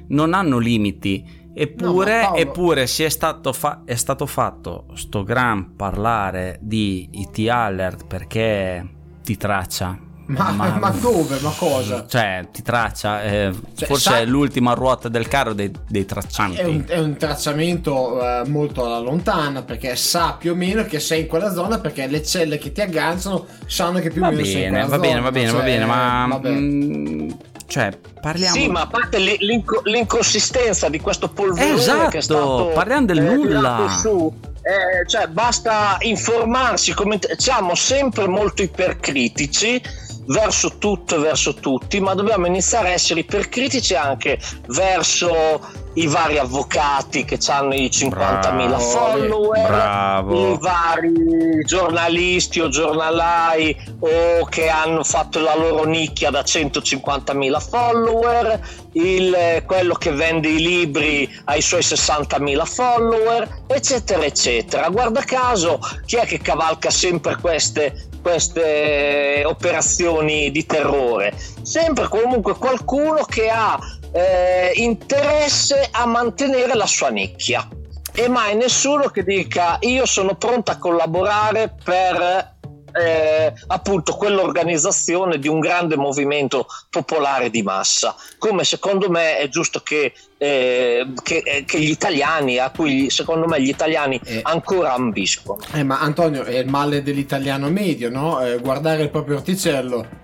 [0.08, 5.76] non hanno limiti Eppure, no, eppure si è stato, fa- è stato fatto sto gran
[5.76, 8.86] parlare di IT Alert perché
[9.22, 10.10] ti traccia.
[10.24, 11.38] Ma, ma, ma, dove?
[11.40, 12.06] Ma cosa?
[12.06, 13.22] Cioè, ti traccia.
[13.22, 16.56] Eh, cioè, forse sa- è l'ultima ruota del carro dei, dei traccianti.
[16.56, 21.00] È un, è un tracciamento eh, molto alla lontana perché sa più o meno che
[21.00, 24.40] sei in quella zona perché le celle che ti agganciano sanno che più o meno
[24.40, 25.06] bene, sei in quella va zona.
[25.06, 26.26] Bene, va bene, cioè, va bene, ma.
[26.26, 27.30] Mh, mm,
[27.66, 28.54] cioè, parliamo.
[28.54, 32.70] Sì, ma a parte l'inc- l'inconsistenza di questo polverone esatto, che è stato.
[32.74, 33.98] Parliamo del eh, nulla.
[34.00, 36.94] Su, eh, cioè, basta informarsi.
[36.94, 39.80] Come siamo sempre molto ipercritici
[40.26, 46.38] verso tutto e verso tutti, ma dobbiamo iniziare a essere ipercritici anche verso i vari
[46.38, 50.52] avvocati che hanno i 50.000 bravo, follower, bravo.
[50.52, 58.60] i vari giornalisti o giornalai o che hanno fatto la loro nicchia da 150.000 follower,
[58.92, 64.88] il, quello che vende i libri ai suoi 60.000 follower, eccetera, eccetera.
[64.88, 73.24] Guarda caso, chi è che cavalca sempre queste queste operazioni di terrore, sempre comunque qualcuno
[73.24, 73.76] che ha
[74.12, 77.66] eh, interesse a mantenere la sua nicchia
[78.14, 82.60] e mai nessuno che dica io sono pronto a collaborare per
[82.92, 89.80] eh, appunto quell'organizzazione di un grande movimento popolare di massa come secondo me è giusto
[89.80, 94.94] che, eh, che, eh, che gli italiani a cui secondo me gli italiani eh, ancora
[94.94, 98.40] ambiscono eh, ma Antonio è il male dell'italiano medio no?
[98.44, 100.20] Eh, guardare il proprio orticello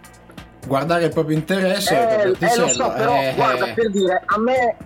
[0.66, 2.37] guardare il proprio interesse.
[2.38, 4.76] Eh, eh lo so, però eh, guarda, per dire, a me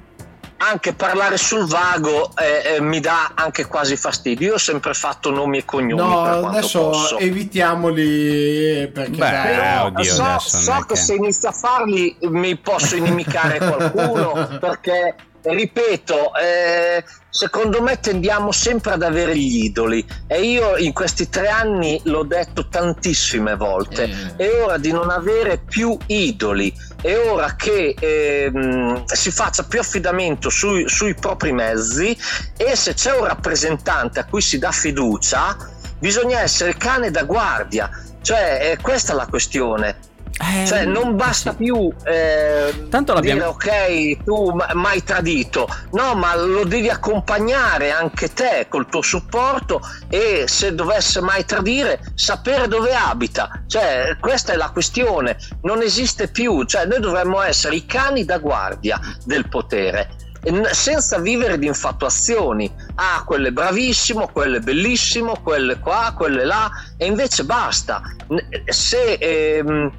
[0.69, 4.49] anche parlare sul vago eh, eh, mi dà anche quasi fastidio.
[4.49, 6.01] Io ho sempre fatto nomi e cognomi.
[6.01, 7.19] No, adesso posso.
[7.19, 12.97] evitiamoli perché Beh, dai, oddio, so, so che, che se inizio a farli mi posso
[12.97, 20.77] inimicare qualcuno perché ripeto, eh, secondo me tendiamo sempre ad avere gli idoli e io
[20.77, 24.37] in questi tre anni l'ho detto tantissime volte, eh.
[24.37, 30.49] è ora di non avere più idoli, è ora che ehm, si faccia più affidamento
[30.49, 32.17] sui, sui propri mezzi
[32.57, 35.57] e se c'è un rappresentante a cui si dà fiducia,
[35.99, 37.91] bisogna essere cane da guardia,
[38.23, 41.57] cioè eh, questa è la questione eh, cioè, non basta sì.
[41.59, 48.67] più eh, Tanto dire ok, tu mai tradito, no, ma lo devi accompagnare anche te
[48.69, 53.63] col tuo supporto e se dovesse mai tradire, sapere dove abita.
[53.67, 58.39] Cioè, questa è la questione, non esiste più, cioè, noi dovremmo essere i cani da
[58.39, 60.17] guardia del potere
[60.73, 62.69] senza vivere di infatuazioni.
[62.97, 67.45] Ah, quello è bravissimo, quello è bellissimo, quello è qua, quello è là, e invece
[67.45, 68.03] basta.
[68.67, 69.93] Se ehm,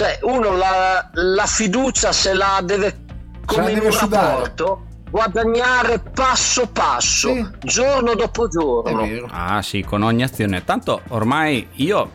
[0.00, 3.04] cioè, uno la, la fiducia se la deve
[3.44, 7.46] come in un rapporto guadagnare passo passo, sì.
[7.64, 9.26] giorno dopo giorno.
[9.30, 10.64] Ah sì, con ogni azione.
[10.64, 12.12] Tanto ormai io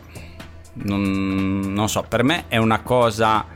[0.72, 3.46] non, non, so, per me è una cosa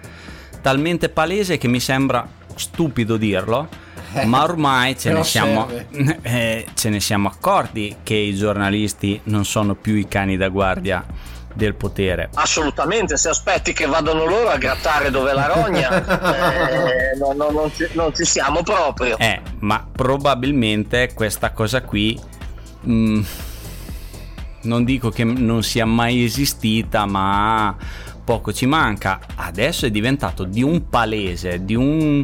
[0.61, 3.67] talmente palese che mi sembra stupido dirlo.
[4.13, 5.67] Eh, ma ormai ce ne, siamo,
[6.23, 11.05] eh, ce ne siamo accorti che i giornalisti non sono più i cani da guardia
[11.55, 12.31] del potere.
[12.35, 15.91] Assolutamente, se aspetti che vadano loro a grattare dove la rogna,
[17.13, 19.17] eh, no, no, non, ci, non, ci, siamo proprio.
[19.19, 22.19] Eh, ma probabilmente questa cosa qui...
[22.83, 23.23] Mh, mm,
[24.63, 27.75] non dico che non sia mai esistita, ma
[28.25, 29.21] poco ci manca.
[29.37, 32.23] Adesso è diventato di un palese, di un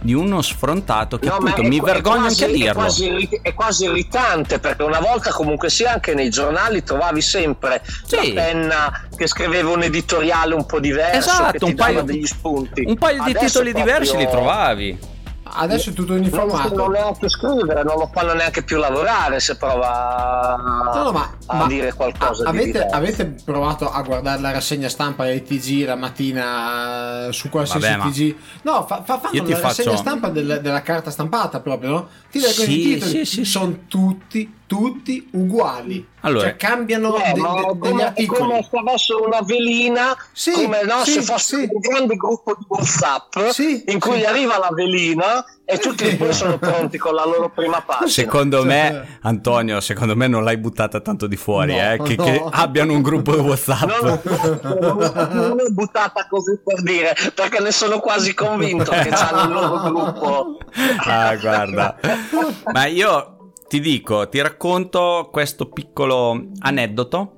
[0.00, 2.70] di uno sfrontato che no, appunto mi vergogno quasi, anche a dirlo.
[2.70, 7.82] È quasi, è quasi, irritante perché una volta comunque sia anche nei giornali trovavi sempre
[8.04, 8.16] sì.
[8.16, 12.84] la penna che scriveva un editoriale un po' diverso esatto, un paio, degli spunti.
[12.86, 13.84] Un paio di titoli proprio...
[13.84, 14.98] diversi li trovavi
[15.52, 16.74] adesso è tutto uniformato.
[16.74, 20.56] Non neanche scrivere, non lo fanno neanche più lavorare se prova
[20.92, 24.88] no, no, ma, a ma dire qualcosa a, avete, avete, provato a guardare la rassegna
[24.88, 28.36] stampa dei TG la mattina eh, su qualsiasi Vabbè, TG?
[28.62, 29.66] No, fa, fa, fanno la faccio...
[29.66, 32.08] rassegna stampa del, della carta stampata proprio, no?
[32.30, 36.06] Ti leggono sì, i titoli, sì, sì, sono tutti tutti uguali.
[36.20, 38.40] Allora, cioè cambiano eh, de, de, degli articoli.
[38.40, 41.68] come se avessero una velina, sì, come no, sì, se fosse sì.
[41.72, 43.34] un grande gruppo di WhatsApp
[43.86, 48.08] in cui arriva la velina e tutti poi sono pronti con la loro prima pagina.
[48.08, 52.24] Secondo me, Antonio, secondo me non l'hai buttata tanto di fuori, no, eh, che, no.
[52.24, 54.02] che, abbiano un gruppo di WhatsApp.
[54.02, 54.20] Non,
[54.80, 59.50] non, non l'ho buttata così per dire, perché ne sono quasi convinto che hanno il
[59.50, 60.58] loro gruppo.
[61.04, 61.96] Ah, guarda.
[62.72, 67.34] Ma io ti dico, ti racconto questo piccolo aneddoto.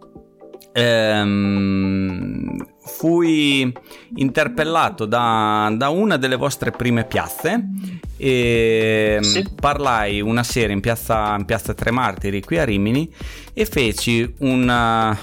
[0.72, 2.56] Ehm,
[2.90, 3.72] fui
[4.16, 7.68] interpellato da, da, una delle vostre prime piazze
[8.16, 9.46] e sì.
[9.54, 13.10] parlai una sera in piazza, in piazza Tre Martiri qui a Rimini
[13.54, 15.16] e feci una,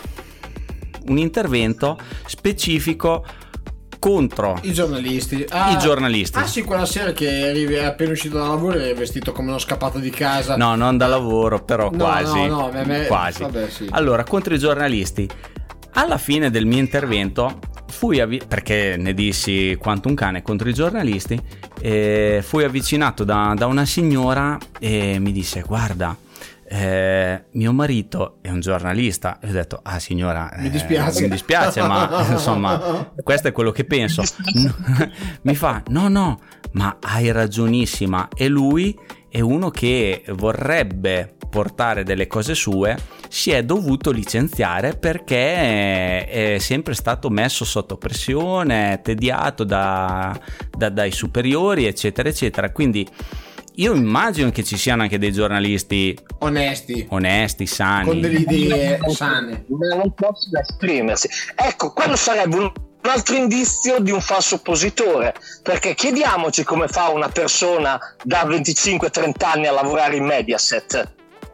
[1.07, 3.23] un intervento specifico
[3.99, 5.45] contro i giornalisti.
[5.49, 6.37] Ah, I giornalisti.
[6.37, 9.99] Ah sì, quella sera che eri appena uscito da lavoro e vestito come uno scappato
[9.99, 10.55] di casa.
[10.55, 12.45] No, non da lavoro, però no, quasi.
[12.47, 13.41] No, no, me, quasi.
[13.41, 13.87] Vabbè, sì.
[13.91, 15.27] Allora, contro i giornalisti.
[15.97, 17.57] Alla fine del mio intervento
[17.87, 21.41] fui avvi- perché ne dissi quanto un cane contro i giornalisti,
[21.81, 26.15] eh, fui avvicinato da, da una signora e mi disse guarda,
[26.69, 29.39] eh, mio marito è un giornalista.
[29.39, 33.71] E ho detto ah signora mi dispiace, eh, mi dispiace ma insomma questo è quello
[33.71, 34.21] che penso.
[35.41, 36.41] Mi fa no no
[36.73, 38.27] ma hai ragionissima.
[38.35, 38.95] E lui
[39.37, 42.97] è uno che vorrebbe portare delle cose sue
[43.29, 50.37] si è dovuto licenziare perché è sempre stato messo sotto pressione tediato da,
[50.75, 53.07] da, dai superiori eccetera eccetera quindi
[53.75, 59.65] io immagino che ci siano anche dei giornalisti onesti, onesti sani, con delle idee sane.
[59.67, 61.29] Ma non possono esprimersi.
[61.53, 62.71] Ecco, quello sarebbe un
[63.07, 69.31] un altro indizio di un falso oppositore, perché chiediamoci come fa una persona da 25-30
[69.45, 71.13] anni a lavorare in Mediaset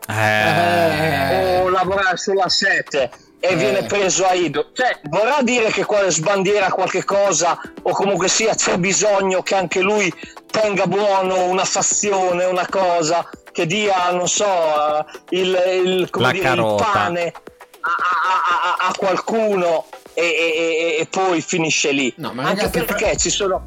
[0.09, 1.61] eh.
[1.61, 3.55] o lavorare sulla 7 e eh.
[3.55, 4.71] viene preso a Ido.
[4.73, 10.11] Cioè, vorrà dire che sbandiera qualche cosa o comunque sia c'è bisogno che anche lui
[10.49, 16.75] tenga buono una fazione, una cosa che dia, non so, uh, il, il, dire, il
[16.91, 17.33] pane
[17.81, 22.13] a, a, a, a qualcuno e, e, e, poi finisce lì.
[22.17, 23.15] No, ma Anche perché fa...
[23.15, 23.63] ci sono...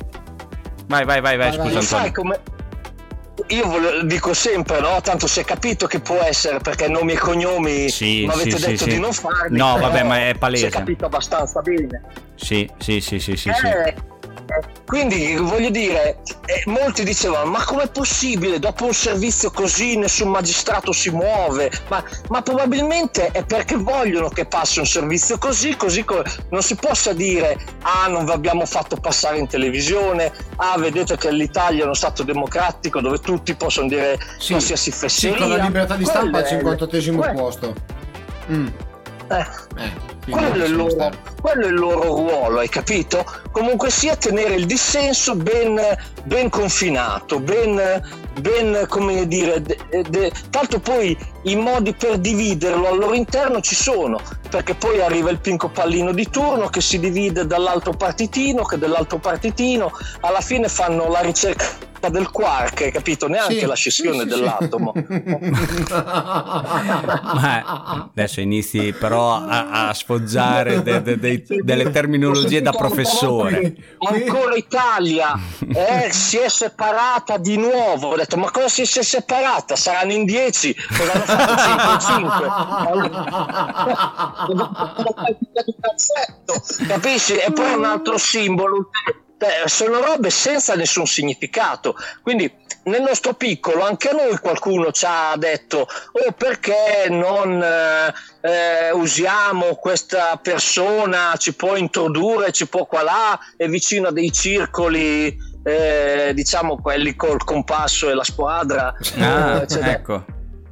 [0.86, 1.80] Vai, vai, vai, vai, scusa.
[1.80, 2.40] Sai come
[3.48, 5.00] io volevo, dico sempre, no?
[5.02, 8.66] Tanto si è capito che può essere perché nomi e cognomi sì, mi avete sì,
[8.66, 9.56] detto sì, di non farli.
[9.56, 10.68] No, vabbè, ma è palese.
[10.68, 12.02] Si è capito abbastanza bene.
[12.34, 13.48] Sì, sì, sì, sì, sì.
[13.48, 13.94] Eh,
[14.86, 18.58] quindi voglio dire, eh, molti dicevano: Ma com'è possibile?
[18.58, 21.70] Dopo un servizio così nessun magistrato si muove?
[21.88, 26.76] Ma, ma probabilmente è perché vogliono che passi un servizio così, così co- non si
[26.76, 31.84] possa dire: Ah, non vi abbiamo fatto passare in televisione, ah, vedete che l'Italia è
[31.84, 35.36] uno Stato democratico dove tutti possono dire sì, qualsiasi fesseria.
[35.36, 37.74] Sì, con la libertà di stampa al 58 posto.
[38.50, 38.66] Mm.
[39.28, 39.46] Eh.
[39.78, 41.10] eh quello è, loro,
[41.40, 43.24] quello è, il loro, ruolo, hai capito?
[43.52, 45.80] Comunque sia tenere il dissenso ben,
[46.24, 48.02] ben confinato, ben,
[48.40, 53.74] ben, come dire, de, de, tanto poi i modi per dividerlo al loro interno ci
[53.74, 58.78] sono, perché poi arriva il pinco pallino di turno che si divide dall'altro partitino, che
[58.78, 63.26] dall'altro partitino, alla fine fanno la ricerca del quark, hai capito?
[63.26, 64.92] Neanche sì, la scissione sì, dell'atomo.
[67.34, 73.74] Ma adesso inizi però a, a sfoggiare de, de, de, delle terminologie da professore.
[73.98, 75.34] Ancora Italia
[75.68, 78.08] eh, si è separata di nuovo.
[78.08, 79.76] Ho detto, ma cosa si è separata?
[79.76, 81.54] Saranno in 10, cosa hanno fatto
[86.54, 86.86] 5-5?
[86.86, 87.36] Capisci?
[87.36, 88.90] E poi un altro simbolo
[89.66, 91.94] sono robe senza nessun significato.
[92.22, 92.50] Quindi
[92.86, 98.12] nel nostro piccolo anche a noi qualcuno ci ha detto oh perché non eh,
[98.46, 104.32] eh, usiamo questa persona, ci può introdurre, ci può qua là, è vicino a dei
[104.32, 108.94] circoli, eh, diciamo quelli col compasso e la squadra.
[109.18, 110.24] Ah, ecco.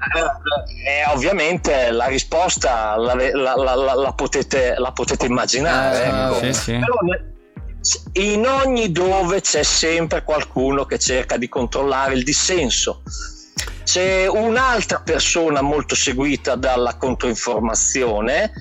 [0.04, 6.04] Eh, eh, ovviamente la risposta la, la, la, la potete, potete, immaginare.
[6.04, 6.34] Eh, ecco.
[6.44, 6.72] sì, sì.
[6.78, 6.98] Però,
[8.14, 13.02] in ogni dove c'è sempre qualcuno che cerca di controllare il dissenso.
[13.84, 18.52] C'è un'altra persona molto seguita dalla controinformazione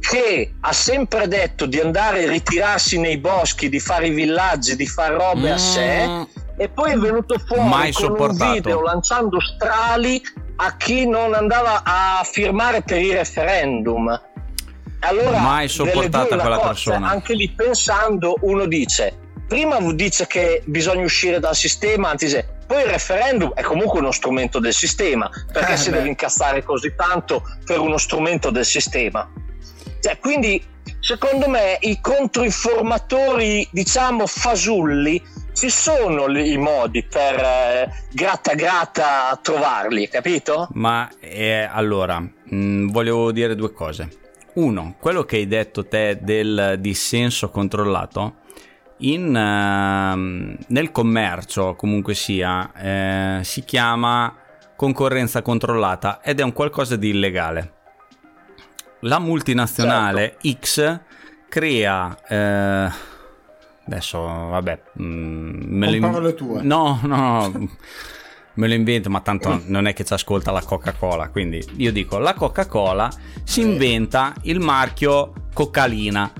[0.00, 4.86] che ha sempre detto di andare a ritirarsi nei boschi, di fare i villaggi, di
[4.86, 5.52] fare robe mm.
[5.52, 6.22] a sé mm.
[6.58, 8.44] e poi è venuto fuori Mai con sopportato.
[8.44, 10.22] un video lanciando strali
[10.56, 14.32] a chi non andava a firmare per i referendum
[15.04, 17.08] allora, mai sopportata quella cosa, persona.
[17.08, 22.82] Anche lì pensando, uno dice: prima dice che bisogna uscire dal sistema, anzi dice, poi
[22.82, 25.96] il referendum è comunque uno strumento del sistema, perché eh, si beh.
[25.96, 29.30] deve incassare così tanto per uno strumento del sistema?
[30.00, 30.62] Cioè, quindi,
[31.00, 35.22] secondo me, i controinformatori, diciamo, fasulli,
[35.54, 40.68] ci sono i modi per eh, gratta gratta trovarli, capito?
[40.72, 44.22] Ma eh, allora, mh, mm, volevo dire due cose.
[44.54, 48.36] Uno, quello che hai detto te del dissenso controllato,
[48.98, 54.32] in, uh, nel commercio comunque sia, eh, si chiama
[54.76, 57.72] concorrenza controllata ed è un qualcosa di illegale.
[59.00, 60.60] La multinazionale certo.
[60.60, 61.00] X
[61.48, 62.16] crea...
[62.26, 62.90] Eh,
[63.86, 64.80] adesso, vabbè...
[65.02, 66.62] Mm, me le, le tue.
[66.62, 67.68] No, no, no.
[68.54, 71.28] me lo invento, ma tanto non è che ci ascolta la Coca-Cola.
[71.28, 73.10] Quindi io dico: la Coca-Cola
[73.44, 76.32] si inventa il marchio Cocalina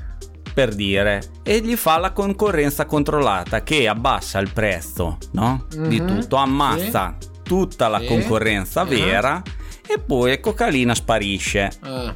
[0.55, 5.66] per dire e gli fa la concorrenza controllata che abbassa il prezzo no?
[5.74, 5.88] mm-hmm.
[5.88, 7.29] di tutto, ammazza sì.
[7.42, 8.07] tutta la sì.
[8.07, 8.88] concorrenza uh-huh.
[8.88, 9.42] vera
[9.87, 11.70] e poi Cocalina sparisce.
[11.81, 12.14] Ah.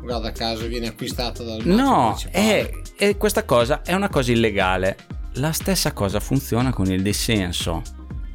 [0.00, 4.96] Guarda caso viene acquistata dal No, è, è, questa cosa è una cosa illegale.
[5.34, 7.82] La stessa cosa funziona con il dissenso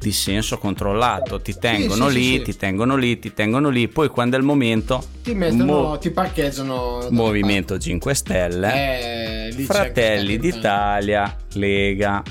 [0.04, 4.08] dissenso controllato, ti tengono sì, lì, sì, sì, ti tengono lì, ti tengono lì, poi
[4.08, 11.34] quando è il momento ti mettono, mo- ti parcheggiano Movimento 5 Stelle, eh, Fratelli d'Italia,
[11.54, 12.22] Lega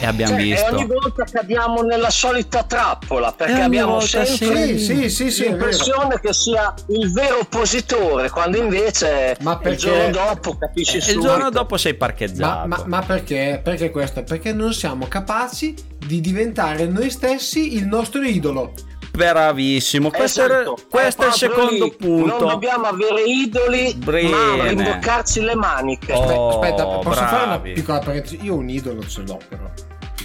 [0.00, 0.66] e abbiamo cioè, visto.
[0.66, 6.32] E ogni volta cadiamo nella solita trappola perché abbiamo sempre sì, sì, sì, l'impressione che
[6.32, 9.88] sia il vero oppositore, quando invece ma perché...
[9.88, 11.20] il giorno dopo capisci eh, subito.
[11.20, 12.66] Il giorno dopo sei parcheggiato.
[12.66, 13.60] Ma, ma, ma perché?
[13.62, 14.22] Perché questo?
[14.22, 18.72] Perché non siamo capaci di diventare noi stessi il nostro idolo.
[19.12, 20.76] Bravissimo, questo, esatto.
[20.76, 21.94] è, questo è, il secondo lì.
[21.94, 22.38] punto.
[22.38, 24.28] Non dobbiamo avere idoli, Bene.
[24.28, 26.12] ma rimboccarci le maniche.
[26.12, 27.26] Oh, aspetta, posso bravi.
[27.26, 28.38] fare una piccola parentesi?
[28.42, 29.70] Io un idolo ce l'ho però.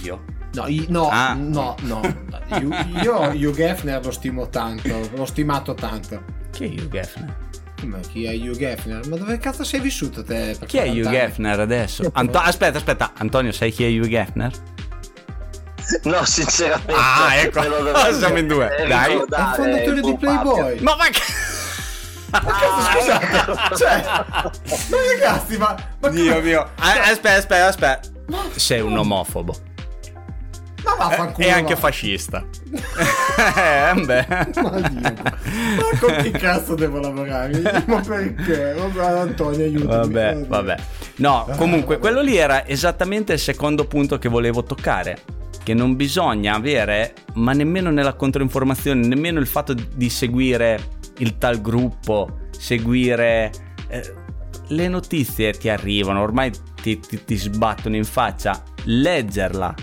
[0.06, 0.24] Io?
[0.54, 1.34] No, io, no, ah.
[1.34, 2.00] no, no.
[2.60, 2.68] Io,
[3.02, 6.22] io Hugh Hefner lo stimo tanto, l'ho stimato tanto.
[6.52, 7.36] Chi è Hugh Hefner?
[7.82, 9.06] Ma chi è Hugh Hefner?
[9.08, 10.56] Ma dove cazzo sei vissuto te?
[10.64, 12.08] Chi è Hugh Hefner adesso?
[12.12, 14.52] Anto- aspetta, aspetta, Antonio, sai chi è Hugh Hefner?
[16.04, 16.92] No, sinceramente.
[16.94, 17.60] Ah, ecco.
[18.16, 18.68] Siamo in due.
[18.88, 19.12] Dai.
[19.12, 20.80] È il fondatore di Playboy.
[20.80, 21.10] Ma vai.
[22.30, 28.00] Ma cazzo, scusate, cioè, ma che cazzi, ma, ma Dio mio, aspetta, aspetta, aspetta.
[28.56, 29.74] Sei un omofobo.
[31.36, 31.80] E anche va.
[31.80, 32.44] fascista.
[32.70, 34.26] eh, beh.
[34.28, 37.84] Ma, Dio, ma con che cazzo devo lavorare?
[37.86, 38.74] Ma perché?
[38.74, 40.12] Vabbè, Antonio, aiutami.
[40.12, 40.76] Vabbè, vabbè.
[41.16, 45.18] No, comunque, quello lì era esattamente il secondo punto che volevo toccare
[45.62, 50.80] che non bisogna avere, ma nemmeno nella controinformazione, nemmeno il fatto di seguire
[51.18, 53.50] il tal gruppo, seguire...
[53.88, 54.24] Eh,
[54.68, 56.50] le notizie ti arrivano, ormai
[56.82, 59.74] ti, ti, ti sbattono in faccia, leggerla,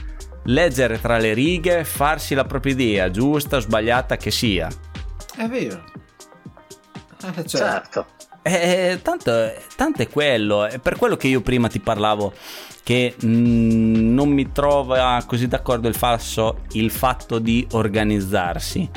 [0.46, 4.68] leggere tra le righe, farsi la propria idea, giusta o sbagliata che sia.
[5.36, 5.84] È vero.
[7.24, 7.58] Eh, certo.
[7.58, 8.06] certo.
[8.41, 12.34] Eh, tanto, tanto, è quello, è per quello che io prima ti parlavo
[12.84, 18.89] che mh, mm, non mi trova così d'accordo il, falso, il fatto di organizzarsi.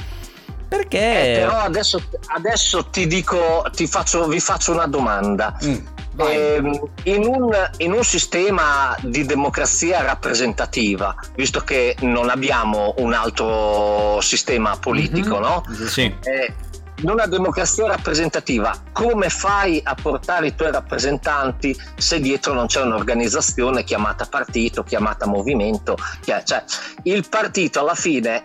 [0.69, 1.35] Perché?
[1.37, 2.03] Eh, però adesso,
[2.35, 5.57] adesso, ti dico, ti faccio, vi faccio una domanda.
[5.65, 5.77] Mm,
[6.19, 6.57] eh,
[7.05, 14.77] in, un, in, un, sistema di democrazia rappresentativa, visto che non abbiamo un altro sistema
[14.79, 15.43] politico, mm-hmm.
[15.43, 15.63] no?
[15.89, 16.15] Sì.
[16.23, 16.55] Eh,
[17.01, 22.81] in una democrazia rappresentativa, come fai a portare i tuoi rappresentanti se dietro non c'è
[22.81, 25.97] un'organizzazione chiamata partito, chiamata movimento?
[26.25, 26.65] Cioè,
[27.03, 28.45] il partito alla fine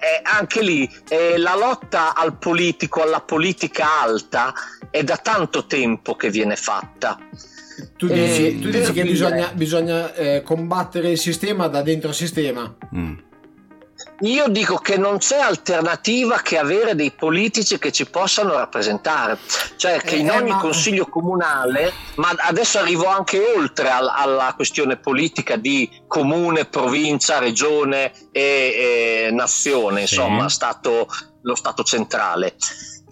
[0.00, 4.52] è anche lì è la lotta al politico, alla politica alta,
[4.90, 7.18] è da tanto tempo che viene fatta.
[7.96, 12.14] Tu dici, eh, tu dici che bisogna, bisogna eh, combattere il sistema da dentro il
[12.14, 12.76] sistema.
[12.94, 13.18] Mm.
[14.20, 19.38] Io dico che non c'è alternativa che avere dei politici che ci possano rappresentare,
[19.76, 20.58] cioè che eh, in ogni ma...
[20.58, 28.12] consiglio comunale, ma adesso arrivo anche oltre al, alla questione politica di comune, provincia, regione
[28.30, 30.54] e, e nazione, insomma, sì.
[30.54, 31.06] stato,
[31.42, 32.56] lo Stato centrale.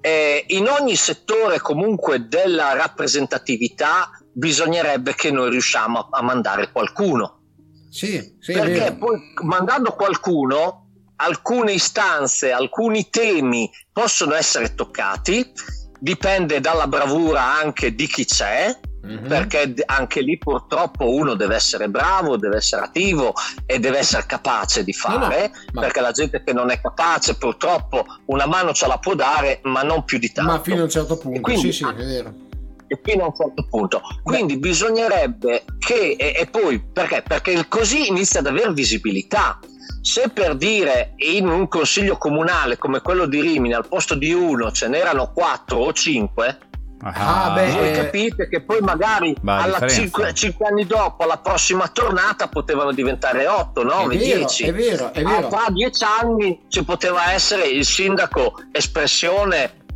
[0.09, 7.43] Eh, in ogni settore comunque della rappresentatività bisognerebbe che noi riusciamo a, a mandare qualcuno.
[7.91, 10.87] Sì, sì, perché poi mandando qualcuno
[11.17, 15.53] alcune istanze, alcuni temi possono essere toccati,
[15.99, 18.79] dipende dalla bravura anche di chi c'è,
[19.09, 19.27] mm-hmm.
[19.27, 23.33] perché anche lì purtroppo uno deve essere bravo, deve essere attivo
[23.67, 27.37] e deve essere capace di fare, no, no, perché la gente che non è capace
[27.37, 30.53] purtroppo una mano ce la può dare, ma non più di tanto.
[30.53, 32.47] Ma fino a un certo punto, quindi, sì, sì, è vero
[32.89, 34.01] e fino a un certo punto.
[34.23, 34.69] Quindi Beh.
[34.69, 37.23] bisognerebbe che, e, e, poi perché?
[37.27, 39.59] Perché così inizia ad avere visibilità.
[40.01, 44.71] Se per dire in un consiglio comunale come quello di Rimini al posto di uno
[44.73, 46.59] ce n'erano quattro o cinque,
[47.01, 52.49] Ah, beh, voi capite che poi magari alla 5, 5, anni dopo, alla prossima tornata,
[52.49, 54.65] potevano diventare 8, 9, è vero, 10.
[54.65, 55.47] È vero, è vero.
[55.47, 59.87] A tra 10 anni ci poteva essere il sindaco espressione,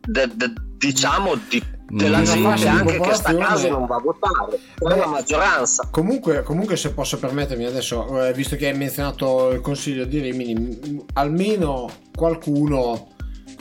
[0.00, 4.60] de, de, diciamo, di della gente anche che sta a casa non va a votare
[4.78, 5.88] la maggioranza.
[5.90, 11.04] comunque, comunque se posso permettermi adesso eh, visto che hai menzionato il consiglio di Rimini
[11.14, 13.08] almeno qualcuno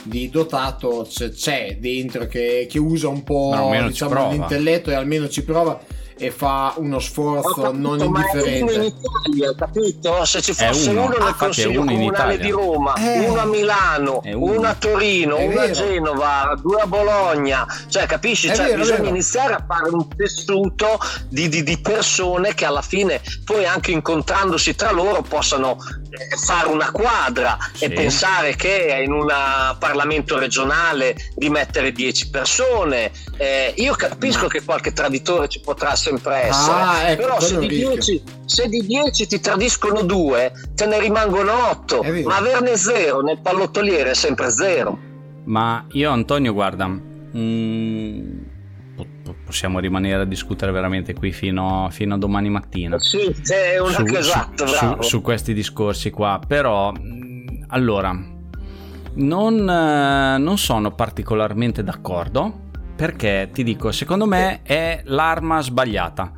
[0.04, 5.80] di dotato c'è dentro che, che usa un po' diciamo, l'intelletto e almeno ci prova
[6.22, 8.74] e fa uno sforzo capito, non indifferente.
[8.74, 10.26] in Italia, capito?
[10.26, 14.20] Se ci fosse uno, uno nel ah, Consiglio Comunale di Roma, eh, uno a Milano,
[14.26, 14.58] uno.
[14.58, 14.68] uno.
[14.68, 15.72] a Torino, è uno vero.
[15.72, 18.54] a Genova, due a Bologna, cioè capisci?
[18.54, 23.22] Cioè, vero, bisogna iniziare a fare un tessuto di, di, di, persone che alla fine
[23.45, 25.78] poi anche incontrandosi tra loro possano
[26.38, 27.86] fare una quadra sì.
[27.86, 29.28] e pensare che in un
[29.78, 33.12] Parlamento regionale di mettere 10 persone.
[33.38, 34.47] Eh, io capisco Ma...
[34.47, 36.82] che qualche traditore ci potrà sempre essere.
[36.82, 41.70] Ah, ecco, Però se di, 10, se di, 10, ti tradiscono due, te ne rimangono
[41.70, 44.97] 8, ma averne zero nel pallottoliere è sempre zero.
[45.45, 48.39] Ma io Antonio, guarda, mm,
[49.50, 53.00] possiamo rimanere a discutere veramente qui fino, fino a domani mattina.
[53.00, 58.16] Sì, è una su, esatto, su, su, su, questi discorsi qua, però mm, allora
[59.16, 66.32] non, eh, non sono particolarmente d'accordo perché ti dico, secondo me è l'arma sbagliata.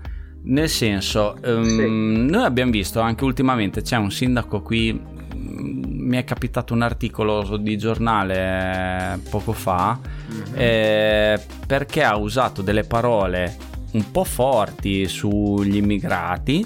[0.43, 2.29] Nel senso, um, sì.
[2.29, 4.99] noi abbiamo visto anche ultimamente, c'è un sindaco qui,
[6.11, 10.53] mi è capitato un articolo di giornale poco fa, mm-hmm.
[10.55, 13.55] eh, perché ha usato delle parole
[13.93, 16.65] un po' forti sugli immigrati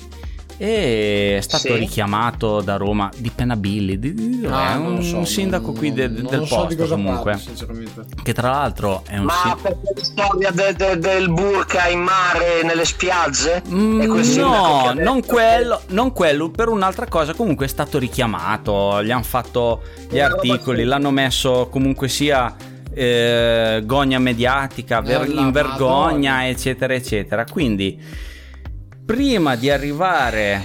[0.58, 1.76] e è stato sì.
[1.76, 6.28] richiamato da Roma di Penabilli di, ah, è un so, sindaco non, qui de, non
[6.30, 7.40] del posto so comunque.
[7.58, 7.92] parli,
[8.24, 12.00] che tra l'altro è un ma sin- per la storia de, de, del burka in
[12.00, 13.64] mare nelle spiagge?
[13.68, 14.02] Mm,
[14.38, 19.82] no non quello, non quello per un'altra cosa comunque è stato richiamato gli hanno fatto
[20.10, 22.56] gli articoli l'hanno messo comunque sia
[22.96, 27.46] eh, gogna mediatica ver- in vergogna eccetera eccetera.
[27.46, 28.00] Quindi
[29.06, 30.60] prima di arrivare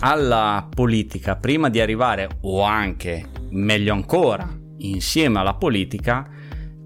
[0.00, 6.26] alla politica, prima di arrivare, o anche meglio ancora, insieme alla politica,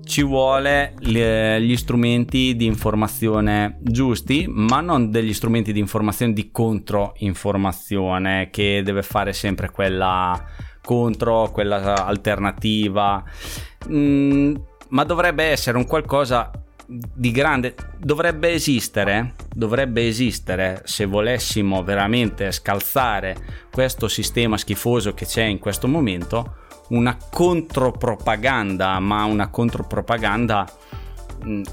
[0.04, 8.48] ci vuole gli strumenti di informazione giusti, ma non degli strumenti di informazione di controinformazione
[8.50, 10.44] che deve fare sempre quella
[10.82, 13.22] contro, quella alternativa,
[13.88, 14.56] mm,
[14.88, 16.50] ma dovrebbe essere un qualcosa
[16.90, 23.36] di grande dovrebbe esistere dovrebbe esistere se volessimo veramente scalzare
[23.70, 30.66] questo sistema schifoso che c'è in questo momento una contropropaganda, ma una contropropaganda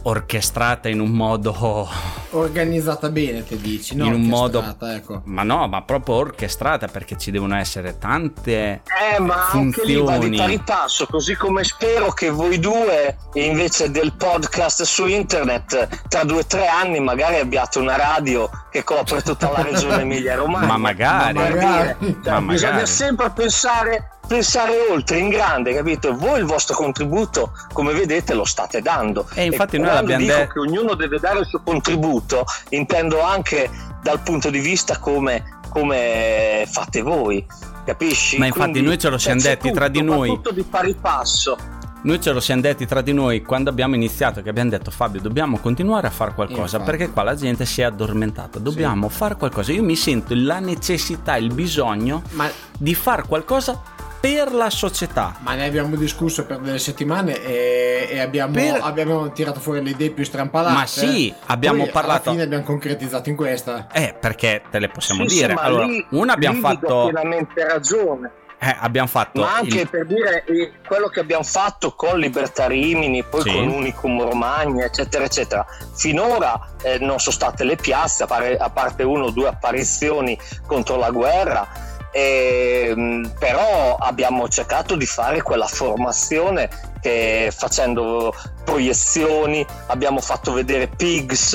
[0.04, 1.88] orchestrata in un modo
[2.32, 4.06] organizzata bene te dici no?
[4.06, 5.22] in un modo ecco.
[5.26, 8.82] ma no ma proprio orchestrata perché ci devono essere tante
[9.16, 9.66] eh ma funzioni.
[9.66, 14.84] anche lì va di pari passo così come spero che voi due invece del podcast
[14.84, 19.62] su internet tra due o tre anni magari abbiate una radio che copre tutta la
[19.62, 22.18] regione Emilia Romagna ma magari, ma magari.
[22.24, 22.88] Cioè, ma bisogna magari.
[22.88, 26.16] sempre pensare pensare oltre in grande, capito?
[26.16, 29.28] Voi il vostro contributo, come vedete, lo state dando.
[29.34, 33.70] E infatti e noi abbiamo detto che ognuno deve dare il suo contributo, intendo anche
[34.02, 37.46] dal punto di vista come, come fate voi,
[37.86, 38.38] capisci?
[38.38, 40.30] Ma infatti Quindi, noi ce lo siamo detti tutto, tra di noi.
[40.30, 41.58] Tutto di pari passo.
[42.04, 45.20] Noi ce lo siamo detti tra di noi quando abbiamo iniziato, che abbiamo detto Fabio,
[45.20, 46.84] dobbiamo continuare a fare qualcosa Infatti.
[46.84, 49.16] perché qua la gente si è addormentata, dobbiamo sì.
[49.16, 49.72] fare qualcosa.
[49.72, 52.48] Io mi sento la necessità, il bisogno Ma...
[52.78, 53.82] di fare qualcosa
[54.26, 55.36] per la società.
[55.42, 58.80] Ma ne abbiamo discusso per delle settimane e, e abbiamo, per...
[58.82, 60.74] abbiamo, tirato fuori le idee più strampalate.
[60.74, 62.22] Ma sì, abbiamo Poi, parlato.
[62.24, 63.88] Alla fine abbiamo concretizzato in questa.
[63.94, 65.54] Eh, perché te le possiamo sì, dire.
[65.56, 67.10] Sì, allora, lì, una abbiamo fatto.
[67.12, 68.32] Pienamente ragione.
[68.58, 69.42] Eh, abbiamo fatto.
[69.42, 69.90] Ma anche il...
[69.90, 73.52] per dire eh, quello che abbiamo fatto con Libertà Rimini, poi sì.
[73.52, 75.64] con Unicum Romagna, eccetera, eccetera.
[75.94, 81.12] Finora eh, non sono state le piazze, a parte uno o due apparizioni contro la
[81.12, 81.85] guerra
[82.16, 86.70] e, ehm, però abbiamo cercato di fare quella formazione
[87.02, 91.54] che facendo proiezioni abbiamo fatto vedere pigs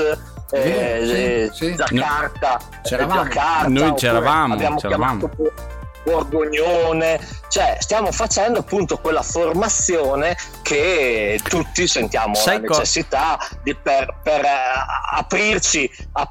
[0.50, 1.74] eh, sì, sì.
[1.76, 3.22] Giacarta, c'eravamo.
[3.22, 5.28] Giacarta noi c'eravamo, abbiamo c'eravamo.
[5.30, 13.57] chiamato Borgognone, cioè stiamo facendo appunto quella formazione che tutti sentiamo Sai la necessità co-
[13.62, 16.30] di per, per uh, aprirci a,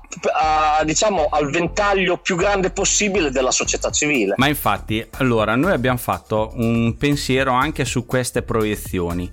[0.80, 4.34] a, diciamo al ventaglio più grande possibile della società civile.
[4.38, 9.32] Ma infatti, allora noi abbiamo fatto un pensiero anche su queste proiezioni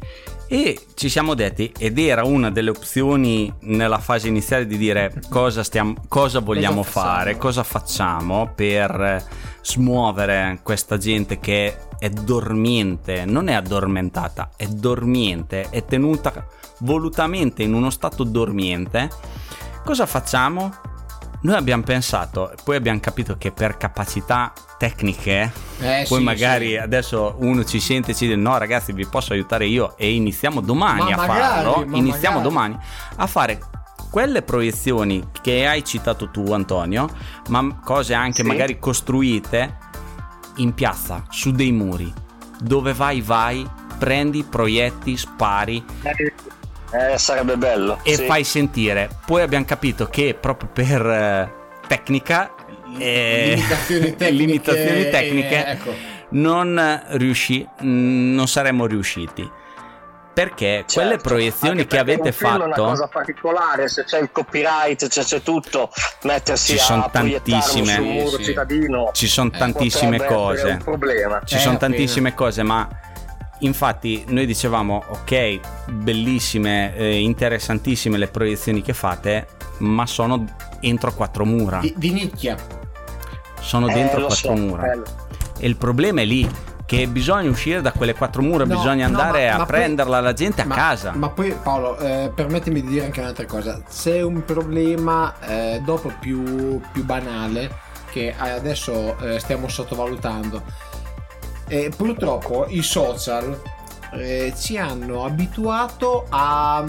[0.48, 5.64] e ci siamo detti ed era una delle opzioni nella fase iniziale di dire cosa,
[5.64, 9.24] stiamo, cosa vogliamo cosa fare, cosa facciamo per
[9.66, 16.46] smuovere questa gente che è dormiente, non è addormentata, è dormiente, è tenuta
[16.80, 19.10] volutamente in uno stato dormiente.
[19.84, 20.72] Cosa facciamo?
[21.42, 26.76] Noi abbiamo pensato, poi abbiamo capito che per capacità tecniche, eh, poi sì, magari sì.
[26.76, 30.60] adesso uno ci sente e ci dice no ragazzi vi posso aiutare io e iniziamo
[30.60, 32.42] domani ma a magari, farlo, iniziamo magari.
[32.42, 32.78] domani
[33.16, 33.60] a fare
[34.16, 37.06] quelle proiezioni che hai citato tu Antonio,
[37.48, 38.48] ma cose anche sì.
[38.48, 39.76] magari costruite
[40.56, 42.10] in piazza, su dei muri,
[42.58, 45.84] dove vai vai, prendi, proietti, spari.
[46.00, 47.98] Eh, eh, sarebbe bello.
[48.04, 48.24] E sì.
[48.24, 49.10] fai sentire.
[49.26, 51.52] Poi abbiamo capito che proprio per eh,
[51.86, 52.54] tecnica
[52.96, 55.94] e limitazioni tecniche, limitazioni tecniche e, ecco.
[56.30, 59.46] non, riusci- non saremmo riusciti
[60.36, 65.08] perché certo, quelle proiezioni che avete fatto è una cosa particolare se c'è il copyright
[65.08, 65.90] c'è, c'è tutto
[66.24, 68.44] mettersi ci sono tantissime sul muro sì.
[68.44, 70.68] cittadino ci sono eh, tantissime cose.
[70.72, 71.40] un problema.
[71.42, 72.86] Ci eh, sono tantissime cose ma
[73.60, 75.60] infatti noi dicevamo ok
[75.90, 79.46] bellissime eh, interessantissime le proiezioni che fate
[79.78, 80.44] ma sono
[80.80, 81.78] entro quattro mura.
[81.78, 82.56] Di, di nicchia.
[83.58, 84.82] Sono dentro quattro so, mura.
[84.82, 85.04] bello.
[85.58, 86.46] e il problema è lì
[86.86, 90.16] che bisogna uscire da quelle quattro mura, no, bisogna andare no, ma, a ma prenderla
[90.16, 91.12] poi, la gente a ma, casa.
[91.14, 96.12] Ma poi Paolo, eh, permettimi di dire anche un'altra cosa, c'è un problema eh, dopo
[96.20, 100.62] più, più, banale che adesso eh, stiamo sottovalutando.
[101.96, 103.60] purtroppo i social
[104.12, 106.84] eh, ci hanno abituato a,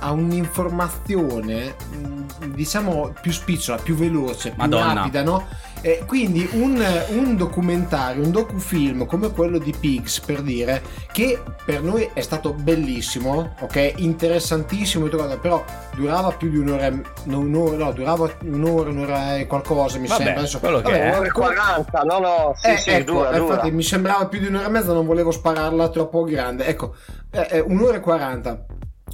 [0.00, 2.22] a un'informazione mm,
[2.54, 4.94] diciamo più spicciola, più veloce, più Madonna.
[4.94, 5.46] rapida, no?
[5.82, 11.82] Eh, quindi un, un, documentario, un docufilm come quello di Pigs, per dire, che per
[11.82, 13.94] noi è stato bellissimo, ok?
[13.96, 15.64] Interessantissimo, però
[15.94, 16.90] durava più di un'ora,
[17.24, 20.40] no, un'ora, no durava un'ora, un'ora e qualcosa, mi Vabbè, sembra.
[20.40, 21.08] Adesso, quello che vabbè, è.
[21.10, 23.74] Un'ora e 40, no, no, sì, eh, sì, ecco, dura, infatti dura.
[23.74, 26.66] mi sembrava più di un'ora e mezza, non volevo spararla troppo grande.
[26.66, 26.94] Ecco,
[27.30, 28.66] eh, eh un'ora e 40.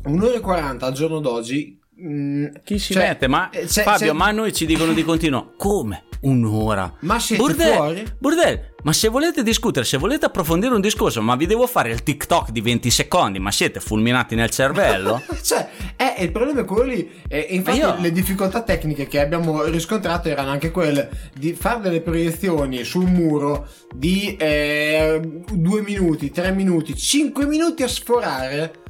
[0.07, 3.27] Un'ora e 40 al giorno d'oggi Mm, Chi si cioè, mette?
[3.27, 4.13] Ma eh, c'è, Fabio, c'è...
[4.13, 6.05] ma noi ci dicono di continuo come?
[6.21, 6.93] Un'ora.
[7.01, 8.05] Ma siete Burdel, fuori?
[8.19, 12.03] Burdel, ma se volete discutere, se volete approfondire un discorso, ma vi devo fare il
[12.03, 15.23] TikTok di 20 secondi, ma siete fulminati nel cervello?
[15.43, 17.11] cioè, eh, il problema è quello lì.
[17.29, 22.01] E infatti, io- le difficoltà tecniche che abbiamo riscontrato erano anche quelle di fare delle
[22.01, 28.85] proiezioni sul muro di eh, due minuti, tre minuti, cinque minuti a sforare.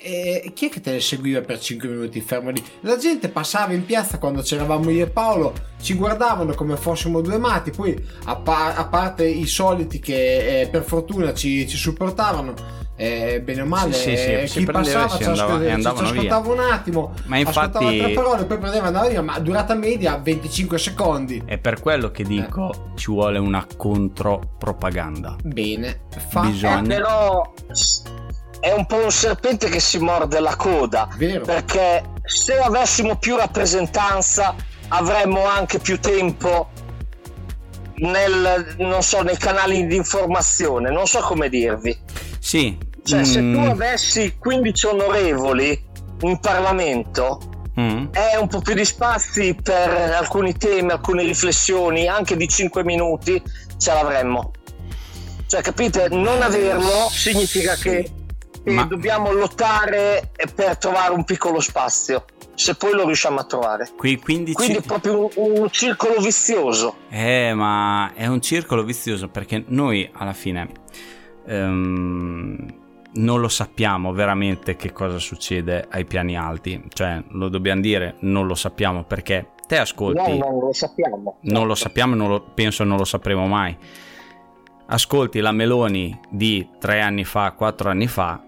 [0.00, 2.62] E chi è che te le seguiva per 5 minuti fermo lì?
[2.80, 7.38] La gente passava in piazza quando c'eravamo io e Paolo, ci guardavano come fossimo due
[7.38, 12.54] matti, poi a, pa- a parte i soliti che eh, per fortuna ci, ci supportavano,
[12.98, 16.12] eh, bene o male, Sì, sì, sì, eh, chi passava ci, andava- ci- andavano ci
[16.12, 16.20] via.
[16.34, 20.16] ascoltava un attimo, Ma infatti- ascoltava tre parole, poi prendeva andava via, ma durata media
[20.16, 21.42] 25 secondi.
[21.44, 25.36] È per quello che dico ci vuole una contropropaganda.
[25.42, 27.52] Bene, fa Bisogna- Eh, però
[28.60, 31.08] è un po' un serpente che si morde la coda.
[31.16, 31.44] Vero.
[31.44, 34.54] Perché se avessimo più rappresentanza
[34.88, 36.70] avremmo anche più tempo
[37.96, 40.90] nel, non so, nei canali di informazione.
[40.90, 41.96] Non so come dirvi.
[42.38, 42.76] Sì.
[43.02, 45.84] Cioè, se mm, tu avessi 15 onorevoli
[46.22, 47.40] in Parlamento,
[47.78, 52.82] mm, è un po' più di spazi per alcuni temi, alcune riflessioni, anche di 5
[52.82, 53.40] minuti,
[53.78, 54.50] ce l'avremmo.
[55.46, 56.08] Cioè, capite?
[56.08, 58.10] Non averlo significa che,
[58.74, 63.88] Ma- dobbiamo lottare per trovare un piccolo spazio, se poi lo riusciamo a trovare.
[63.96, 66.96] Quei 15 Quindi è proprio un, un circolo vizioso.
[67.08, 70.68] Eh, ma è un circolo vizioso perché noi alla fine
[71.46, 72.74] ehm,
[73.14, 76.82] non lo sappiamo veramente che cosa succede ai piani alti.
[76.88, 80.20] Cioè, lo dobbiamo dire, non lo sappiamo perché te ascolti.
[80.20, 81.38] Noi non lo sappiamo.
[81.42, 83.76] non lo sappiamo e non lo- penso non lo sapremo mai.
[84.88, 88.40] Ascolti la Meloni di tre anni fa, quattro anni fa,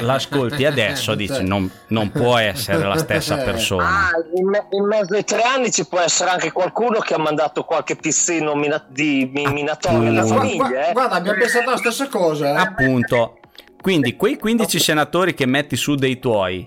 [0.00, 3.84] l'ascolti adesso, dici non, non può essere la stessa persona.
[3.84, 7.18] Ah, in, me- in mezzo ai tre anni ci può essere anche qualcuno che ha
[7.18, 10.68] mandato qualche pizzino mina- di mi- minatoria alla famiglia.
[10.68, 10.92] gua- eh.
[10.92, 12.50] Guarda, abbiamo pensato la stessa cosa.
[12.52, 12.56] eh.
[12.56, 13.38] Appunto.
[13.80, 16.66] Quindi quei 15 senatori che metti su dei tuoi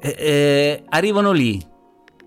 [0.00, 1.64] eh, eh, arrivano lì.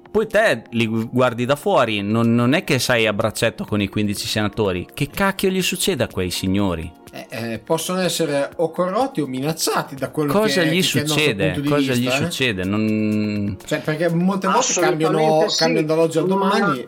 [0.10, 3.90] Poi te li guardi da fuori, non, non è che sei a braccetto con i
[3.90, 4.88] 15 senatori.
[4.94, 6.90] Che cacchio gli succede a quei signori?
[7.16, 11.46] Eh, eh, possono essere o corrotti o minacciati da quello Cosa che, gli che succede?
[11.46, 12.12] punto di Cosa vista, gli eh.
[12.26, 12.64] succede?
[12.66, 13.58] Non...
[13.66, 15.58] Cioè, perché molte volte cambiano, sì.
[15.60, 16.88] cambiano dall'oggi al domani.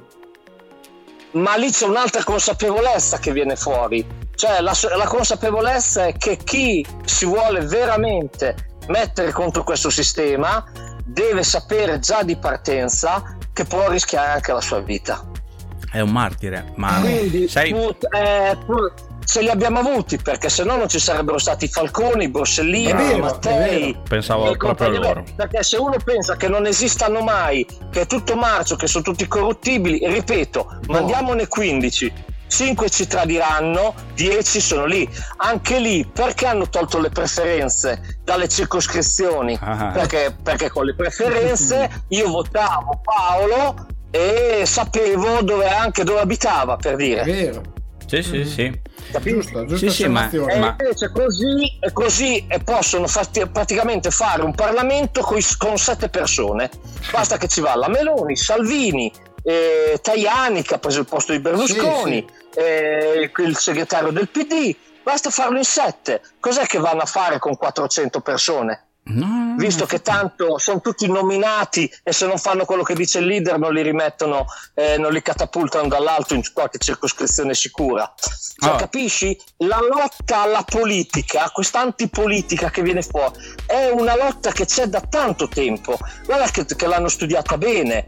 [1.32, 4.06] Ma lì c'è un'altra consapevolezza che viene fuori.
[4.36, 10.62] Cioè, la, la consapevolezza è che chi si vuole veramente mettere contro questo sistema
[11.06, 15.26] deve sapere già di partenza che può rischiare anche la sua vita.
[15.90, 18.92] È un martire, ma Quindi sai, tu- eh, tu-
[19.28, 22.90] ce li abbiamo avuti perché se no non ci sarebbero stati i Falconi, i Borsellino,
[22.90, 23.98] È vero, è Mattei.
[24.08, 25.24] pensavo proprio a loro.
[25.36, 29.28] Perché se uno pensa che non esistano mai, che è tutto marcio, che sono tutti
[29.28, 32.14] corruttibili, ripeto, mandiamone 15.
[32.50, 35.08] 5 ci tradiranno, 10 sono lì.
[35.38, 39.58] Anche lì, perché hanno tolto le preferenze dalle circoscrizioni?
[39.62, 39.92] Ah.
[39.94, 46.94] Perché, perché con le preferenze io votavo Paolo e sapevo dove anche dove abitava, per
[46.94, 47.24] È dire.
[47.24, 47.62] vero.
[48.06, 48.82] Sì, sì, sì.
[49.12, 49.36] Capito?
[49.40, 50.30] Giusto, giusta Sì, sì, ma-.
[50.30, 56.10] E Ma- invece così, così e possono fatti- praticamente fare un Parlamento coi- con sette
[56.10, 56.70] persone.
[57.12, 59.12] Basta che ci va la Meloni, Salvini,
[59.44, 64.76] eh, Tajani che ha preso il posto di Berlusconi, eh, il segretario del PD.
[65.04, 66.22] Basta farlo in sette.
[66.40, 68.87] Cos'è che vanno a fare con 400 persone?
[69.10, 73.26] No, Visto che tanto sono tutti nominati e se non fanno quello che dice il
[73.26, 78.14] leader non li rimettono, eh, non li catapultano dall'alto in qualche circoscrizione sicura.
[78.60, 78.76] Cioè, Ah.
[78.76, 79.40] capisci?
[79.58, 83.36] La lotta alla politica, questa antipolitica che viene fuori,
[83.66, 85.98] è una lotta che c'è da tanto tempo.
[86.26, 88.06] Guarda che, che l'hanno studiata bene.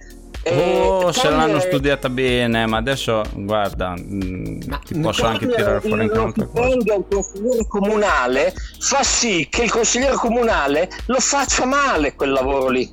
[0.50, 5.80] E Oh, se l'hanno studiata bene, ma adesso guarda, mm, Ma ti posso anche tirare
[5.80, 6.62] fuori un'altra cosa.
[6.64, 12.68] stipendio al consigliere comunale fa sì che il consigliere comunale lo faccia male quel lavoro
[12.70, 12.90] lì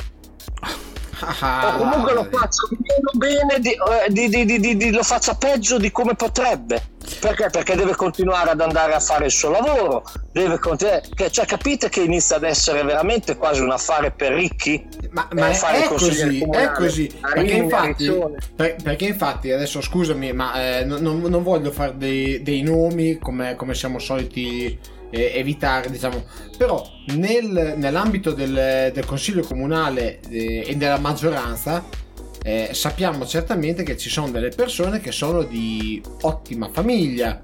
[1.20, 2.30] Ah, o comunque lo dai.
[2.32, 6.82] faccia meno bene di, eh, di- di- di- di- lo faccia peggio di come potrebbe
[7.20, 7.48] perché?
[7.50, 10.02] perché deve continuare ad andare a fare il suo lavoro
[10.32, 14.84] deve continuare che- cioè capite che inizia ad essere veramente quasi un affare per ricchi
[15.10, 17.18] Ma, eh, ma è consigliere così, è così.
[17.32, 18.12] Perché infatti,
[18.54, 23.18] per- perché infatti, adesso scusami, ma eh, non, non- non voglio fare dei, dei nomi
[23.18, 24.78] come, come siamo soliti
[25.16, 26.24] eh, evitare, diciamo.
[26.56, 31.84] Però nel- nell'ambito del, del consiglio comunale eh, e della maggioranza
[32.42, 37.42] eh, sappiamo certamente che ci sono delle persone che sono di ottima famiglia.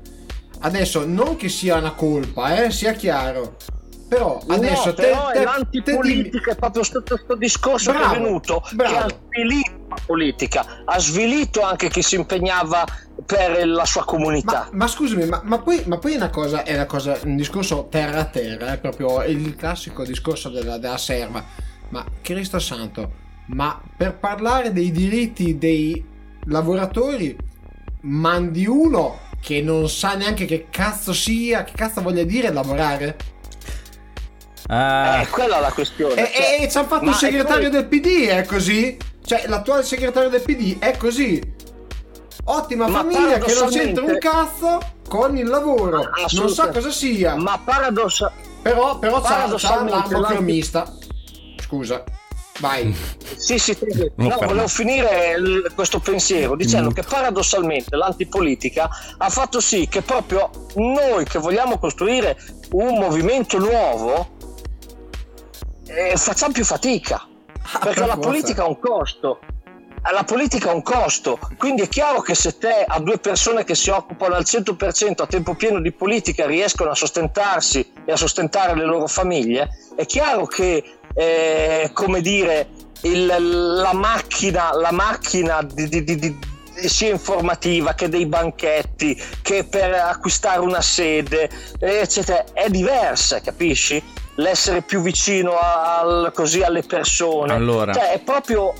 [0.60, 3.56] Adesso non che sia una colpa, eh, sia chiaro.
[4.12, 7.96] Però adesso no, te, però te- è te l'antipolitica è proprio sotto questo discorso che
[7.96, 8.92] Bravo, è venuto bravo.
[8.92, 9.62] che anche lì
[10.04, 12.84] politica, ha svilito anche chi si impegnava
[13.24, 14.68] per la sua comunità.
[14.72, 17.36] Ma, ma scusami, ma, ma, poi, ma poi è una cosa, è una cosa, un
[17.36, 21.42] discorso terra a terra, è proprio il classico discorso della, della serva.
[21.88, 23.12] Ma Cristo Santo,
[23.46, 26.04] ma per parlare dei diritti dei
[26.48, 27.34] lavoratori
[28.02, 33.16] mandi uno che non sa neanche che cazzo sia, che cazzo voglia dire lavorare?
[34.72, 36.14] Uh, eh, quella è la questione.
[36.14, 37.78] E, cioè, e ci hanno fatto un segretario poi...
[37.78, 38.96] del PD, è così?
[39.22, 41.42] Cioè, l'attuale segretario del PD è così.
[42.44, 46.08] Ottima ma famiglia che non c'entra un cazzo con il lavoro.
[46.30, 47.36] Non sa cosa sia.
[47.36, 48.32] Ma paradossa...
[48.62, 50.90] Però, però c'ha, c'ha l'armo cromista.
[51.60, 52.02] Scusa.
[52.58, 52.94] Vai.
[53.36, 53.76] sì, sì,
[54.16, 56.92] no, volevo finire l- questo pensiero dicendo mm.
[56.92, 62.36] che paradossalmente l'antipolitica ha fatto sì che proprio noi che vogliamo costruire
[62.72, 64.31] un movimento nuovo
[65.94, 67.26] eh, facciamo più fatica.
[67.72, 69.38] Ah, perché la politica ha un costo
[70.10, 73.76] la politica ha un costo, quindi è chiaro che se te a due persone che
[73.76, 78.74] si occupano al 100% a tempo pieno di politica riescono a sostentarsi e a sostentare
[78.74, 82.68] le loro famiglie, è chiaro che, eh, come dire,
[83.02, 86.38] il, la macchina, la macchina di, di, di
[86.74, 94.02] sia informativa che dei banchetti, che per acquistare una sede, eccetera, è diversa, capisci?
[94.36, 97.52] L'essere più vicino al, così alle persone.
[97.52, 97.92] Allora.
[97.92, 98.72] Cioè, è proprio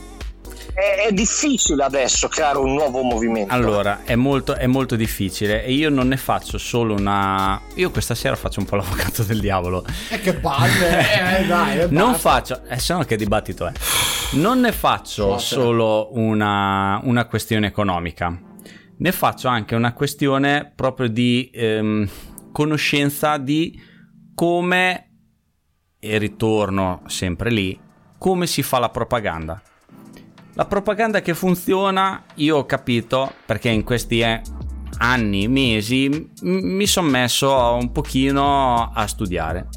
[0.75, 3.53] è, difficile adesso creare un nuovo movimento.
[3.53, 7.61] Allora, è molto, è molto difficile e io non ne faccio solo una...
[7.75, 9.85] Io questa sera faccio un po' l'avvocato del diavolo.
[10.09, 11.87] E eh, che palle, eh, dai.
[11.91, 12.63] Non faccio...
[12.67, 13.73] Eh, se no che dibattito è.
[14.33, 18.35] Non ne faccio solo una, una questione economica.
[18.97, 22.09] Ne faccio anche una questione proprio di ehm,
[22.51, 23.79] conoscenza di
[24.35, 25.12] come,
[26.05, 27.79] e ritorno sempre lì,
[28.19, 29.63] come si fa la propaganda.
[30.55, 34.43] La propaganda che funziona, io ho capito, perché in questi eh,
[34.99, 39.69] anni, mesi, mi sono messo un pochino a studiare.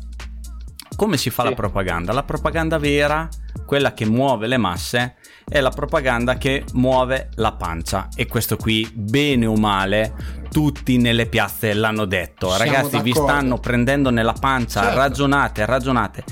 [0.95, 1.49] Come si fa sì.
[1.49, 2.11] la propaganda?
[2.11, 3.29] La propaganda vera,
[3.63, 5.17] quella che muove le masse,
[5.47, 8.09] è la propaganda che muove la pancia.
[8.15, 12.47] E questo qui, bene o male, tutti nelle piazze l'hanno detto.
[12.47, 13.03] Siamo Ragazzi, d'accordo.
[13.03, 14.97] vi stanno prendendo nella pancia, certo.
[14.97, 16.23] ragionate, ragionate.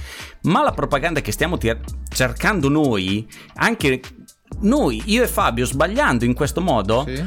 [0.43, 3.99] Ma la propaganda che stiamo tir- cercando noi, anche
[4.61, 7.21] noi, io e Fabio, sbagliando in questo modo, sì.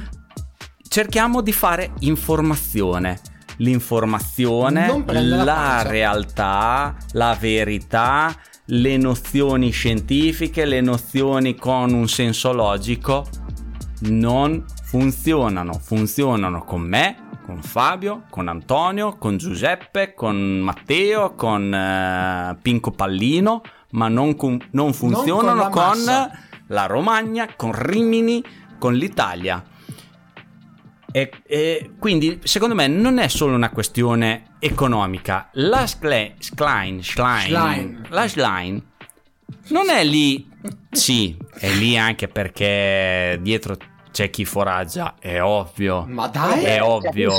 [0.89, 3.21] cerchiamo di fare informazione.
[3.59, 8.35] L'informazione, la, la realtà, la verità,
[8.69, 13.27] le nozioni scientifiche, le nozioni con un senso logico
[14.01, 14.65] non
[14.99, 15.75] funzionano.
[15.75, 23.61] Funzionano con me, con Fabio, con Antonio, con Giuseppe, con Matteo, con uh, Pinco Pallino,
[23.91, 26.31] ma non, con, non funzionano non con, con
[26.69, 28.43] la Romagna, con Rimini,
[28.79, 29.63] con l'Italia.
[31.13, 35.51] E, e, quindi secondo me non è solo una questione economica.
[35.53, 38.83] La Schlein, Schlein, Schlein, la Schlein
[39.69, 40.49] non è lì,
[40.91, 43.77] sì, è lì anche perché dietro
[44.17, 46.07] c'è chi foraggia, è ovvio.
[46.09, 47.35] Ma dai, è ovvio.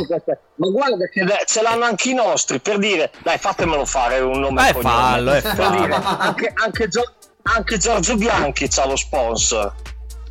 [0.58, 4.70] Ma guarda che ce l'hanno anche i nostri per dire, dai, fatemelo fare un nome.
[4.70, 5.82] Eh, fallo, è fallo.
[5.82, 6.88] Dire, anche, anche,
[7.42, 9.74] anche Giorgio Bianchi ha lo sponsor,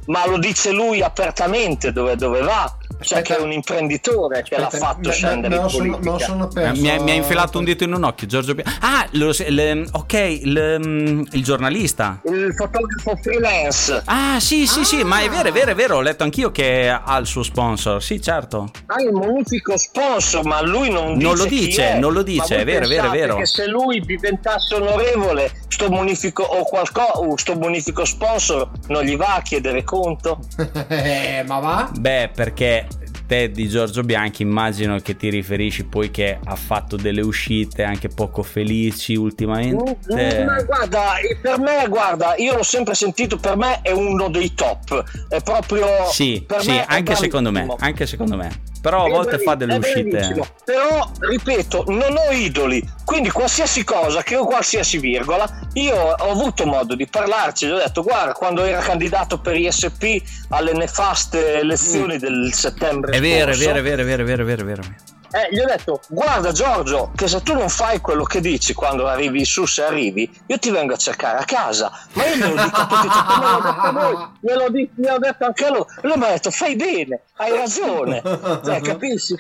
[0.07, 2.77] ma lo dice lui apertamente dove, dove va.
[2.99, 6.25] Cioè che è un imprenditore che l'ha fatto scendere me, in sono, politica.
[6.25, 8.79] Sono perso, mi, ha, mi, ha, infilato un dito in un occhio Giorgio Bianchi.
[8.81, 12.21] Ah, lo, le, ok, il, mm, il, giornalista.
[12.25, 14.03] Il fotografo freelance.
[14.07, 14.85] Ah, sì, sì, ah.
[14.85, 15.97] sì, ma è vero, è vero, è vero.
[15.97, 18.03] Ho letto anch'io che ha il suo sponsor.
[18.03, 18.71] Sì, certo.
[18.87, 21.37] Ha il magnifico sponsor, ma lui non, non dice.
[21.37, 21.99] Lo dice è.
[21.99, 23.37] non lo dice, è vero, è vero, è vero.
[23.37, 29.37] Che se lui diventasse onorevole, sto bonifico o qualcosa, sto bonifico sponsor non gli va
[29.37, 30.41] a chiedere conto.
[30.89, 31.91] eh, ma va?
[31.93, 32.86] Beh, perché
[33.27, 38.09] te di Giorgio Bianchi immagino che ti riferisci poi che ha fatto delle uscite anche
[38.09, 39.99] poco felici ultimamente.
[40.13, 44.55] Mm, ma guarda, per me, guarda, io l'ho sempre sentito, per me è uno dei
[44.55, 45.05] top.
[45.29, 45.87] È proprio...
[46.11, 50.47] Sì, sì anche secondo me, anche secondo me però a volte fa delle uscite.
[50.65, 56.65] Però, ripeto, non ho idoli, quindi qualsiasi cosa, che ho qualsiasi virgola, io ho avuto
[56.67, 62.15] modo di parlarci, gli ho detto, guarda, quando era candidato per ISP alle nefaste elezioni
[62.15, 62.19] mm.
[62.19, 64.63] del settembre è vero, scorso, è vero, è vero, è vero, è vero, è vero,
[64.63, 68.41] è vero eh, gli ho detto guarda Giorgio che se tu non fai quello che
[68.41, 72.37] dici quando arrivi su se arrivi io ti vengo a cercare a casa ma io
[72.37, 75.71] glielo dico a tutti me l'ho detto a voi glielo, dico, glielo detto anche a
[75.71, 78.23] lui lui mi ha detto fai bene hai ragione
[78.65, 79.35] cioè, capisci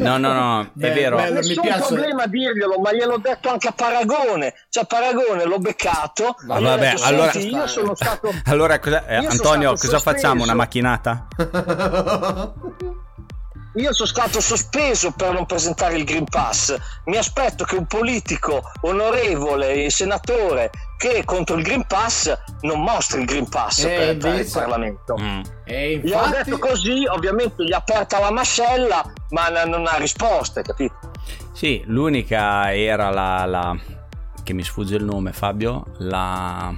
[0.00, 1.16] No, no, no, Beh, è vero.
[1.16, 1.34] bello.
[1.34, 4.54] Nessun mi piace- problema a dirglielo, ma gliel'ho detto anche a Paragone.
[4.68, 6.34] Cioè, Paragone l'ho beccato.
[6.46, 8.32] Ma ho vabbè, detto, allora- "Senti, io sono stato.
[8.46, 10.42] Allora, cosa- eh, Io sono Antonio, stato cosa facciamo?
[10.42, 10.56] Una sospeso.
[10.56, 11.26] macchinata?
[13.78, 16.76] Io sono stato sospeso per non presentare il Green Pass.
[17.04, 23.20] Mi aspetto che un politico onorevole, senatore, che è contro il Green Pass, non mostri
[23.20, 25.16] il Green Pass Eh, per entrare in invece- Parlamento.
[25.20, 25.40] Mm.
[25.64, 29.86] e Gli ho infatti, detto così, ovviamente gli ha aperta la mascella, ma n- non
[29.86, 31.12] ha risposte, capito?
[31.52, 33.76] Sì, l'unica era la, la-
[34.42, 36.74] che mi sfugge il nome, Fabio, la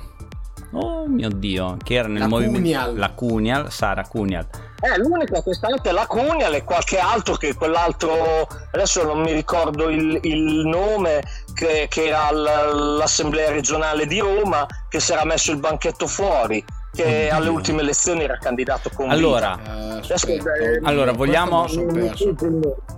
[0.72, 2.96] Oh mio Dio, che era nel La movimento Cunial.
[2.96, 4.46] la Cunial, Sara Cunial.
[4.82, 9.88] Eh, l'unica quest'anno è la Cunial e qualche altro che quell'altro, adesso non mi ricordo
[9.88, 11.22] il, il nome,
[11.54, 17.02] che, che era l'Assemblea regionale di Roma, che si era messo il banchetto fuori, che
[17.26, 17.34] Oddio.
[17.36, 19.58] alle ultime elezioni era candidato con Allora,
[20.02, 21.66] Eh, aspetta, eh, allora, vogliamo-.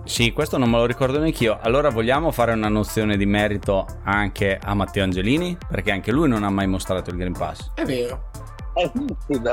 [0.05, 1.59] Sì, questo non me lo ricordo neanch'io.
[1.61, 5.57] Allora vogliamo fare una nozione di merito anche a Matteo Angelini?
[5.69, 7.71] Perché anche lui non ha mai mostrato il Green Pass.
[7.75, 8.29] È vero.
[8.75, 8.91] Eh,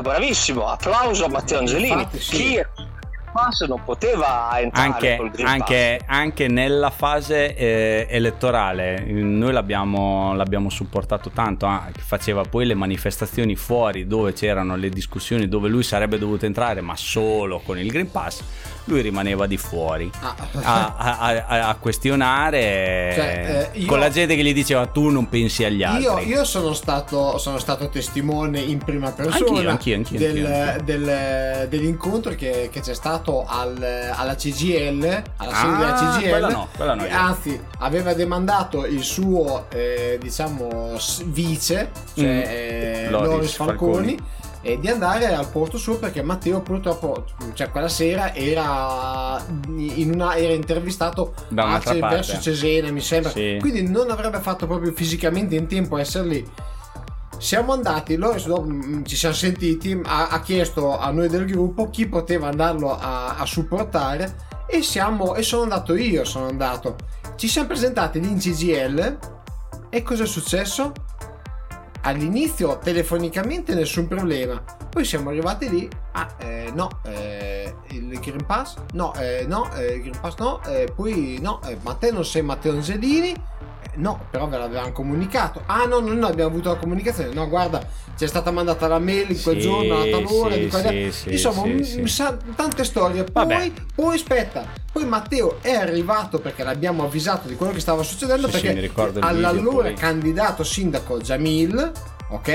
[0.01, 1.93] bravissimo, applauso a Matteo Angelini.
[1.93, 2.37] Infatti, sì.
[2.37, 2.65] Chi
[3.33, 11.31] Pass non poteva entrare Anche, anche- anche nella fase eh, elettorale noi l'abbiamo, l'abbiamo supportato
[11.31, 16.47] tanto, ah, faceva poi le manifestazioni fuori dove c'erano le discussioni dove lui sarebbe dovuto
[16.47, 18.43] entrare ma solo con il Green Pass,
[18.85, 20.35] lui rimaneva di fuori Ah.
[20.63, 25.09] a, a- a- a questionare Cioè, eh, io- con la gente che gli diceva tu
[25.09, 26.03] non pensi agli altri.
[26.03, 31.67] Io, io sono, stato, sono stato testimone in prima persona Anch'io, anch'io, anch'io, del- del-
[31.69, 36.29] dell'incontro che, che c'è stato al- alla CGL, alla sede Ah, della CGL.
[36.29, 37.07] quella no, quella no.
[37.11, 42.43] Anzi, aveva demandato il suo, eh, diciamo, vice, cioè Mm.
[42.47, 44.17] eh, Loris Falconi.
[44.17, 44.19] Falconi.
[44.63, 50.37] E di andare al porto suo perché Matteo purtroppo, cioè quella sera era, in una,
[50.37, 53.57] era intervistato Da a verso Cesena mi sembra Sì.
[53.59, 56.51] quindi non avrebbe fatto proprio fisicamente in tempo a essere lì
[57.39, 62.07] siamo andati Loris mm, ci siamo sentiti ha, ha chiesto a noi del gruppo chi
[62.07, 66.97] poteva andarlo a, a supportare e, siamo, e sono andato io sono andato
[67.37, 69.19] ci siamo presentati lì in CGL
[69.89, 70.93] e cosa è successo?
[72.03, 74.63] All'inizio telefonicamente nessun problema.
[74.89, 79.95] Poi siamo arrivati lì ah eh, no eh, il Green Pass no eh, no eh,
[79.95, 83.33] il Green Pass no eh, poi no eh, ma te non sei Matteo Angelini
[83.97, 87.83] no però ve l'avevamo comunicato ah no no no abbiamo avuto la comunicazione no guarda
[88.17, 91.11] c'è stata mandata la mail in quel Sì, giorno a tal ora sì, di e
[91.13, 93.55] sì, insomma un- sa- tante storie Vabbè.
[93.57, 98.49] poi poi aspetta poi Matteo è arrivato perché l'abbiamo avvisato di quello che stava succedendo
[98.49, 99.95] perché video, all'allora poi.
[99.95, 101.93] candidato sindaco Jamil,
[102.31, 102.49] ok?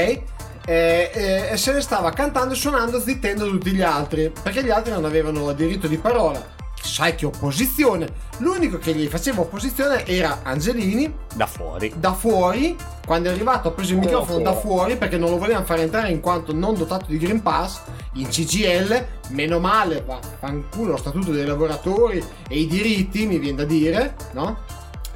[0.67, 1.11] Eh,
[1.51, 5.05] eh, se ne stava cantando e suonando zittendo tutti gli altri perché gli altri non
[5.05, 6.53] avevano diritto di parola.
[6.85, 8.07] Sai che opposizione?
[8.37, 11.91] L'unico che gli faceva opposizione era Angelini Da fuori.
[11.95, 12.75] da fuori.
[13.05, 14.95] Quando è arrivato ha preso il microfono da fuori.
[14.95, 17.81] perché non lo volevano fare entrare in quanto non dotato di Green Pass
[18.13, 19.05] in CGL.
[19.29, 24.15] Meno male, va fanculo lo statuto dei lavoratori e i diritti, mi viene da dire,
[24.33, 24.59] no?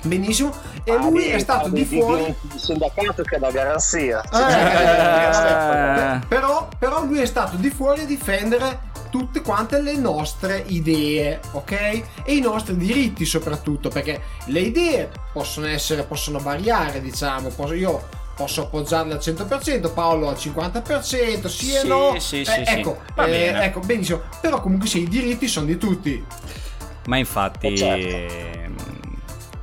[0.02, 0.52] Benissimo.
[0.86, 2.34] E Ah, lui è stato di fuori.
[2.42, 8.80] di sindacato che dà garanzia Eh, però, però lui è stato di fuori a difendere
[9.10, 11.72] tutte quante le nostre idee, ok?
[12.24, 18.62] E i nostri diritti soprattutto, perché le idee possono essere, possono variare, diciamo, io posso
[18.62, 22.16] appoggiarle al 100%, Paolo al 50%, sì, e Sì, no.
[22.20, 22.74] sì, Eh, sì, sì.
[22.78, 24.22] ecco, eh, ecco, benissimo.
[24.40, 26.24] Però comunque sì, i diritti sono di tutti.
[27.08, 28.16] Ma infatti Eh, certo.
[28.16, 28.76] ehm,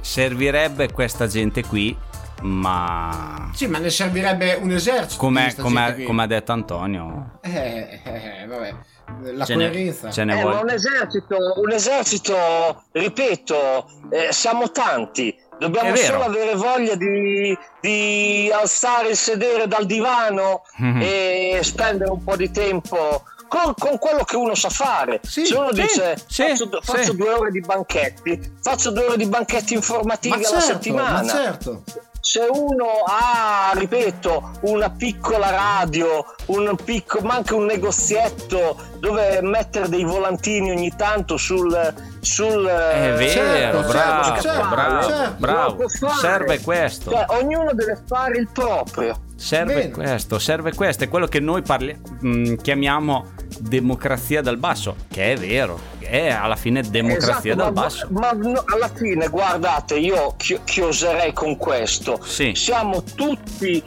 [0.00, 1.96] servirebbe questa gente qui,
[2.42, 5.16] ma Sì, ma ne servirebbe un esercito.
[5.18, 8.74] come, come, come ha detto Antonio, Eh, eh, vabbè,
[9.22, 10.10] la ce ne, coerenza.
[10.10, 10.54] ce ne Eh, vuole.
[10.56, 15.36] ma un esercito, un esercito, ripeto, eh, siamo tanti.
[15.58, 21.00] Dobbiamo solo avere voglia di, di alzare il sedere dal divano Mhm.
[21.02, 25.20] e spendere un po' di tempo con, con quello che uno sa fare.
[25.22, 29.16] Sì, Se uno sì, dice sì, faccio, faccio due ore di banchetti, faccio due ore
[29.16, 31.22] di banchetti informativi Ma alla certo, settimana.
[31.22, 31.82] ma certo.
[32.26, 39.88] Se uno ha, ripeto, una piccola radio, un picco, ma anche un negozietto dove mettere
[39.88, 41.94] dei volantini ogni tanto sul...
[42.18, 45.34] sul È vero, Certo, bravo, certo, bravo, certo.
[45.38, 45.68] bravo.
[45.68, 46.18] Lo può fare.
[46.18, 47.10] Serve questo.
[47.12, 49.20] Cioè, ognuno deve fare il proprio.
[49.36, 49.90] Serve Bene.
[49.90, 55.36] questo, serve questo, è quello che noi parli- mh, chiamiamo democrazia dal basso, che è
[55.36, 58.06] vero, è alla fine democrazia Esatto, dal ma- basso.
[58.10, 62.18] Ma, no, alla fine, guardate, io chi- chioserei con questo.
[62.22, 62.52] Sì.
[62.54, 63.82] Siamo tutti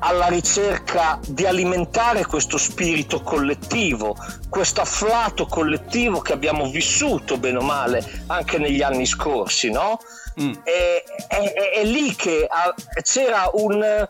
[0.00, 4.16] alla ricerca di alimentare questo spirito collettivo,
[4.48, 10.00] questo afflato collettivo che abbiamo vissuto bene o male anche negli anni scorsi, no?
[10.40, 10.52] Mm.
[10.62, 14.08] È, è, è, lì che ah, c'era un,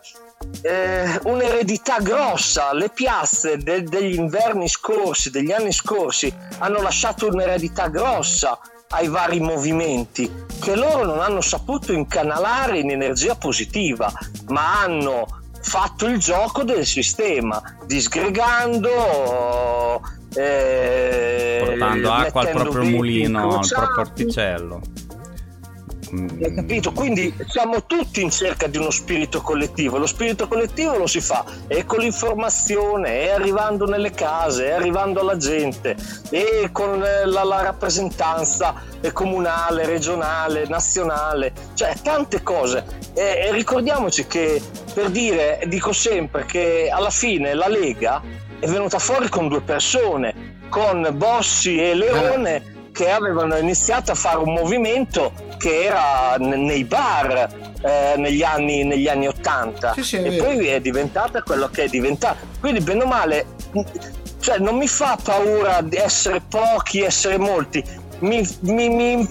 [0.62, 2.72] eh, un'eredità grossa.
[2.72, 8.59] Le piazze de- degli inverni scorsi, degli anni scorsi, hanno lasciato un'eredità grossa
[8.93, 10.28] ai vari movimenti
[10.61, 14.12] che loro non hanno saputo incanalare in energia positiva,
[14.49, 15.26] ma hanno
[15.62, 18.88] fatto il gioco del sistema, disgregando,
[20.34, 24.80] eh, portando acqua al proprio mulino, al proprio orticello.
[26.13, 26.93] Hai capito?
[26.93, 29.97] Quindi siamo tutti in cerca di uno spirito collettivo.
[29.97, 35.21] Lo spirito collettivo lo si fa e con l'informazione, e arrivando nelle case, e arrivando
[35.21, 35.97] alla gente,
[36.31, 38.75] e con eh, la, la rappresentanza
[39.13, 42.85] comunale, regionale, nazionale, cioè tante cose.
[43.15, 44.61] E, e ricordiamoci che
[44.93, 48.21] per dire, dico sempre che alla fine la Lega
[48.59, 54.36] è venuta fuori con due persone, con Bossi e Leone che avevano iniziato a fare
[54.36, 57.48] un movimento che era nei bar
[57.80, 60.44] eh, negli, anni, negli anni 80 sì, sì, e vero.
[60.44, 62.36] poi è diventata quello che è diventata.
[62.61, 63.46] Quindi, bene o male,
[64.40, 67.82] cioè, non mi fa paura di essere pochi, essere molti,
[68.18, 69.28] mi, mi, mi,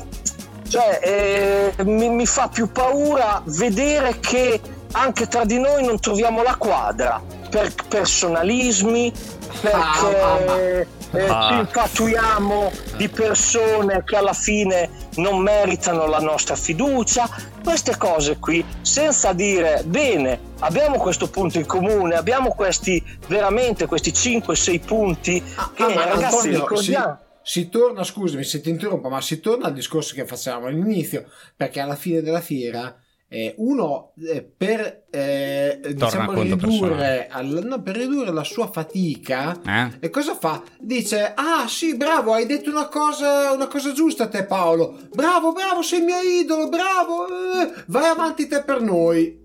[0.67, 4.59] cioè, eh, mi fa più paura vedere che
[4.93, 9.13] anche tra di noi non troviamo la quadra per personalismi,
[9.61, 9.77] perché.
[9.77, 11.47] Ah, ah, eh, ah.
[11.47, 17.29] ci infatuiamo di persone che alla fine non meritano la nostra fiducia,
[17.63, 24.11] queste cose qui, senza dire bene, abbiamo questo punto in comune, abbiamo questi veramente questi
[24.11, 27.19] 5-6 punti ah, che ah, ragazzi Antonio, ricordiamo.
[27.41, 31.25] Si, si torna, scusami se ti interrompo, ma si torna al discorso che facevamo all'inizio,
[31.55, 32.95] perché alla fine della fiera
[33.31, 39.97] eh, uno eh, per, eh, diciamo, ridurre al, no, per ridurre la sua fatica eh?
[39.99, 40.63] e cosa fa?
[40.79, 45.83] dice ah sì bravo hai detto una cosa, una cosa giusta te Paolo bravo bravo
[45.83, 49.38] sei il mio idolo bravo eh, vai avanti te per noi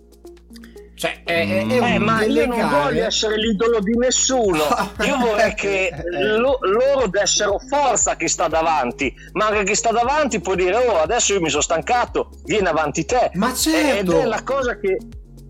[0.95, 4.62] cioè, è, è, è eh, ma io non voglio essere l'idolo di nessuno.
[5.05, 9.12] Io vorrei che lo, loro dessero forza a chi sta davanti.
[9.32, 13.05] Ma anche chi sta davanti può dire: Oh, adesso io mi sono stancato, vieni avanti
[13.05, 13.30] te.
[13.34, 14.12] Ma certo.
[14.12, 14.99] Ed è la cosa che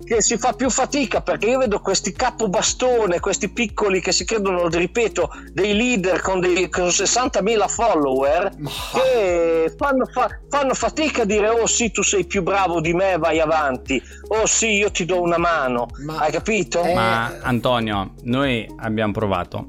[0.05, 4.69] che si fa più fatica perché io vedo questi capobastone, questi piccoli che si credono,
[4.69, 8.51] ripeto, dei leader con, dei, con 60.000 follower
[8.93, 13.17] che fanno, fa, fanno, fatica a dire oh sì tu sei più bravo di me,
[13.19, 16.83] vai avanti, oh sì io ti do una mano, Ma, hai capito?
[16.83, 16.95] Eh...
[16.95, 19.67] Ma Antonio, noi abbiamo provato,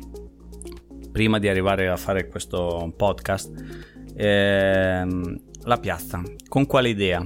[1.11, 3.51] prima di arrivare a fare questo podcast,
[4.15, 7.23] ehm, la piazza, con quale idea?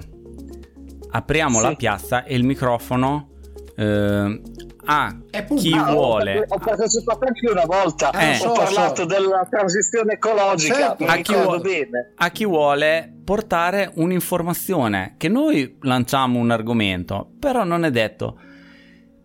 [1.11, 1.63] Apriamo sì.
[1.63, 3.29] la piazza e il microfono
[3.75, 4.41] eh,
[4.85, 5.15] a
[5.55, 6.45] chi ah, vuole.
[6.47, 9.05] Ho partecipato anche una volta, eh, ho parlato so.
[9.05, 10.75] della transizione ecologica.
[10.97, 11.05] Certo.
[11.05, 17.85] A, chi vuole, a, chi vuole, portare un'informazione che noi lanciamo un argomento, però non
[17.85, 18.39] è detto.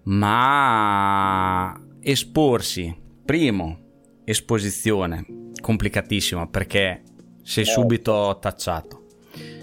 [0.05, 3.78] Ma esporsi, primo,
[4.24, 5.24] esposizione,
[5.61, 7.03] complicatissima perché
[7.43, 7.66] sei eh.
[7.66, 9.03] subito tacciato.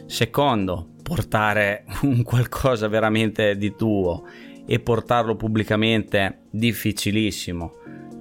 [0.08, 4.24] Secondo, portare un qualcosa veramente di tuo
[4.66, 7.74] e portarlo pubblicamente difficilissimo.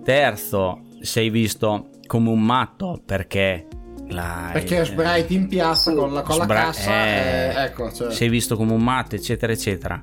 [0.02, 3.68] Terzo, sei visto come un matto perché
[4.08, 8.10] la, perché sbraiti in piazza con la, con la sbra- cassa eh, eh, ecco, cioè.
[8.10, 10.02] sei visto come un matto eccetera eccetera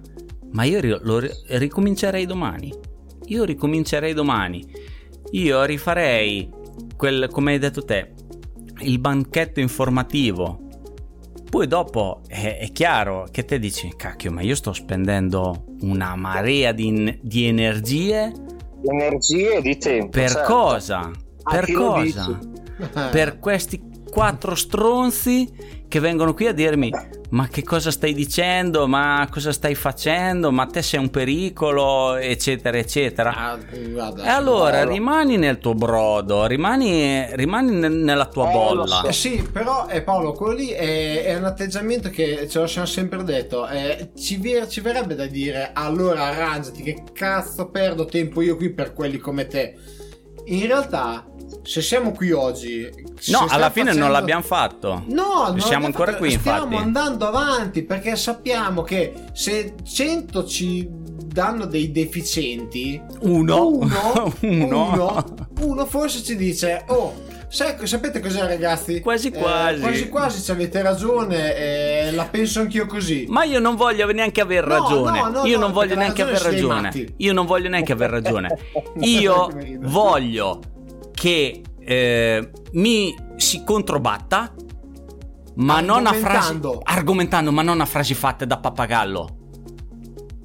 [0.51, 2.73] ma io ri- lo ri- ricomincerei domani
[3.25, 4.65] io ricomincerei domani
[5.31, 6.49] io rifarei
[6.95, 8.13] quel come hai detto te
[8.79, 10.66] il banchetto informativo
[11.49, 16.71] poi dopo è, è, chiaro che te dici, cacchio, ma io sto spendendo una marea
[16.71, 18.31] di, di energie.
[18.83, 20.09] Energie e di tempo.
[20.09, 20.53] Per certo.
[20.53, 21.11] cosa?
[21.43, 22.39] Ah, per cosa?
[23.11, 26.91] per questi quattro stronzi che vengono qui a dirmi
[27.29, 32.77] ma che cosa stai dicendo, ma cosa stai facendo, ma te sei un pericolo, eccetera,
[32.77, 33.35] eccetera.
[33.35, 34.91] Ah, guarda, e allora Paolo.
[34.91, 38.85] rimani nel tuo brodo, rimani, rimani nella tua eh, bolla.
[38.85, 39.07] So.
[39.07, 42.87] Eh sì, però eh, Paolo, quello lì è, è, un atteggiamento che ce lo siamo
[42.87, 43.67] sempre detto.
[43.67, 48.93] Eh, ci, ci verrebbe da dire allora arrangiati, che cazzo perdo tempo io qui per
[48.93, 49.75] quelli come te.
[50.45, 51.25] In realtà
[51.67, 52.89] se siamo qui oggi.
[53.27, 54.05] No, alla fine facendo...
[54.05, 55.03] non l'abbiamo fatto.
[55.07, 56.23] No, non siamo ancora fatto.
[56.23, 56.31] qui.
[56.31, 56.81] Stiamo infatti.
[56.81, 64.91] andando avanti perché sappiamo che se 100 ci danno dei deficienti, uno, uno, uno.
[64.93, 65.25] uno,
[65.59, 69.01] uno forse ci dice: Oh, Sai, sapete cos'è, ragazzi?
[69.01, 69.79] Quasi quasi.
[69.79, 71.55] Eh, quasi quasi ci avete ragione.
[71.55, 73.25] Eh, la penso anch'io così.
[73.27, 75.19] Ma io non voglio neanche aver ragione.
[75.19, 77.13] no, no, io no, non voglio neanche aver ragione.
[77.17, 78.57] Io non voglio neanche aver ragione.
[78.99, 79.49] Io
[79.79, 80.75] voglio
[81.19, 84.53] che eh, mi si controbatta,
[85.55, 87.51] ma non a frasi Argomentando.
[87.51, 89.29] ma non a frasi fatte da pappagallo.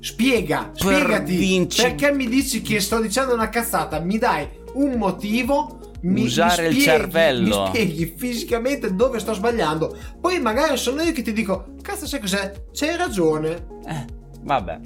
[0.01, 1.37] Spiega, Per spiegati.
[1.37, 4.01] vinci- Perché mi dici che sto dicendo una cazzata?
[4.01, 5.79] Mi dai un motivo.
[6.03, 7.63] Mi, Usare mi il spieghi- cervello.
[7.63, 9.97] Mi spieghi fisicamente dove sto sbagliando.
[10.21, 12.51] Poi magari sono io che ti dico: Cazzo, sai cos'è?
[12.73, 13.67] C'hai ragione.
[13.87, 14.05] Eh,
[14.41, 14.81] vabbè.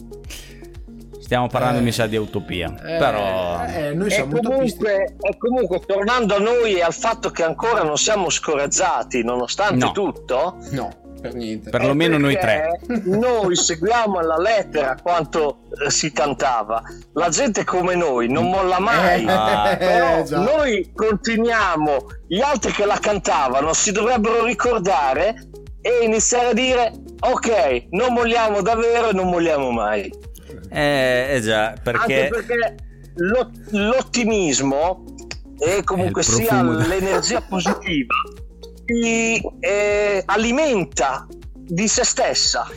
[1.27, 1.83] Stiamo parlando, Eh.
[1.83, 2.73] mi sa, di utopia.
[2.85, 4.79] Eh, Però eh, noi E siamo utopisti.
[4.79, 9.85] comunque, e comunque, tornando a noi e al fatto che ancora non siamo scoraggiati, nonostante
[9.87, 9.91] No.
[9.91, 10.89] tutto, No,
[11.21, 11.69] per niente.
[11.71, 12.79] perlomeno è noi tre.
[13.07, 16.81] Noi seguiamo alla lettera quanto eh, si cantava.
[17.15, 19.25] La gente come noi non molla mai.
[19.25, 19.77] Eh, Ah.
[19.77, 21.97] Però eh, noi continuiamo,
[22.29, 25.35] gli altri che la cantavano si dovrebbero ricordare
[25.81, 30.23] e iniziare a dire ok, non molliamo davvero e non molliamo mai.
[30.77, 32.75] Eh, eh già, Anche perché perché
[33.15, 35.05] lo- l'ottimismo
[35.59, 38.15] e comunque sia l'energia positiva
[38.85, 42.69] ti eh, alimenta di se stessa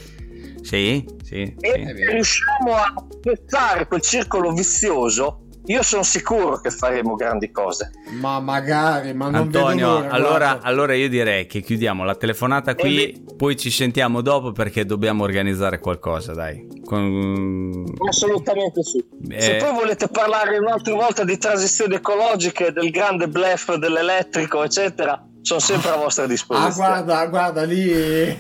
[0.62, 2.06] sì, sì, e sì.
[2.10, 9.14] Riusciamo a spezzare quel circolo vizioso io sono sicuro che faremo grandi cose Ma magari,
[9.14, 13.56] ma non vedo Antonio, l'ora, allora, allora io direi che chiudiamo la telefonata qui, poi
[13.58, 16.66] ci sentiamo dopo perché dobbiamo organizzare qualcosa, dai.
[16.84, 19.40] Con- assolutamente sì Eh.
[19.42, 25.60] se poi volete parlare un'altra volta di transizioni ecologiche del grande bluff dell'elettrico eccetera sono
[25.60, 27.86] sempre a vostra Ah, disposizione guarda, guarda, lì,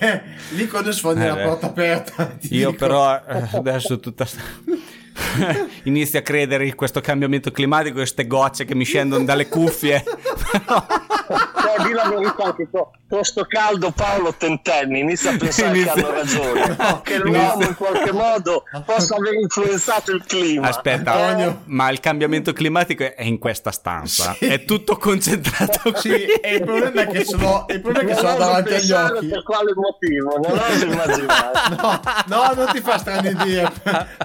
[0.55, 2.37] lì quando sfondi Eh, la porta aperta.
[2.49, 2.73] Io dico.
[2.73, 4.25] però eh, adesso tutta
[5.35, 5.67] sta...
[5.83, 10.03] inizio a credere in questo cambiamento climatico, queste gocce che mi scendono dalle cuffie.
[11.29, 15.93] Cioè, di la verità che con, con sto caldo Paolo tentenni inizia a pensare Inizia-
[15.93, 20.69] che hanno ragione No, che l'uomo inizia- in qualche modo possa aver influenzato il clima
[20.69, 21.61] Aspetta, Antonio.
[21.65, 24.45] ma il cambiamento climatico è in questa stanza, Sì.
[24.47, 26.23] è tutto concentrato Sì, qui.
[26.41, 29.27] e il problema è che l'ho, il problema è che oso davanti agli occhi.
[29.27, 33.69] per quale motivo non oso immaginare No, no, non ti fa strane idee.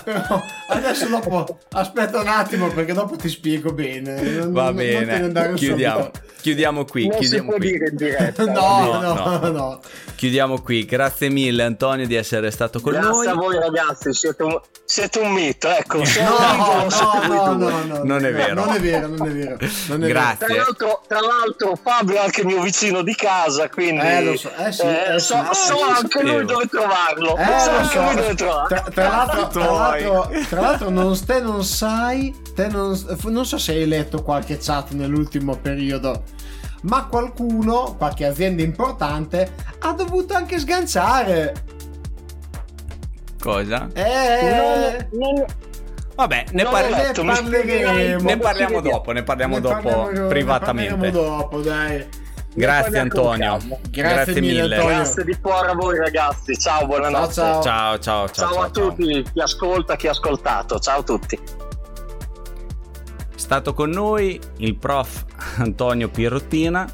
[0.05, 0.43] Però
[0.85, 4.21] adesso dopo aspetta un attimo perché dopo ti spiego bene.
[4.21, 6.21] Non- Va bene, chiudiamo, subito.
[6.41, 7.69] chiudiamo qui, non si chiudiamo può qui.
[7.71, 9.51] dire in diretta No, No, no, no.
[9.51, 9.81] no.
[10.15, 13.27] Chiudiamo qui, grazie mille Antonio di essere stato con grazie noi.
[13.27, 18.25] a voi ragazzi siete un, siete un mito ecco No, no, no, no, no, Non
[18.25, 18.55] è vero.
[18.65, 19.57] Non è vero, non è vero.
[19.89, 20.47] non è Grazie.
[20.47, 24.51] Tra l'altro, tra l'altro Fabio è anche mio vicino di casa, quindi Eh, lo so,
[24.57, 25.27] eh sì, eh sì.
[25.27, 27.35] so, Ah, so sì, anche lui dove trovarlo.
[27.35, 27.55] vero.
[27.55, 28.03] Eh, so anche so.
[28.03, 28.69] lui dove trovarlo.
[28.69, 33.59] Tra, tra l'altro, tra, l'altro, tra l'altro non, te non sai, te non, non so
[33.59, 36.23] se hai letto qualche chat nell'ultimo periodo,
[36.83, 41.55] ma qualcuno, qualche azienda importante, ha dovuto anche sganciare.
[43.41, 43.89] Cosa?
[43.93, 45.45] Eh, Non- non-
[46.17, 48.29] Vabbè, ne, ne spiegherai parleremo.
[48.29, 48.37] ne
[48.77, 48.91] vede.
[48.91, 50.95] dopo, ne parliamo ne dopo parliamo- ne privatamente.
[51.11, 52.07] parliamo dopo, dai.
[52.55, 53.57] Grazie Antonio.
[53.59, 53.77] calma.
[53.91, 54.87] Grazie mille, Antonio.
[54.87, 56.57] Grazie di cuore a voi ragazzi.
[56.57, 57.33] Ciao, buonanotte.
[57.35, 58.29] Ciao, Ciao, ciao, ciao.
[58.29, 60.79] Ciao ciao, a tutti, chi ascolta, chi ha ascoltato.
[60.79, 61.39] Ciao a tutti.
[63.35, 65.25] È stato con noi il prof
[65.59, 66.89] Antonio Pierrottina,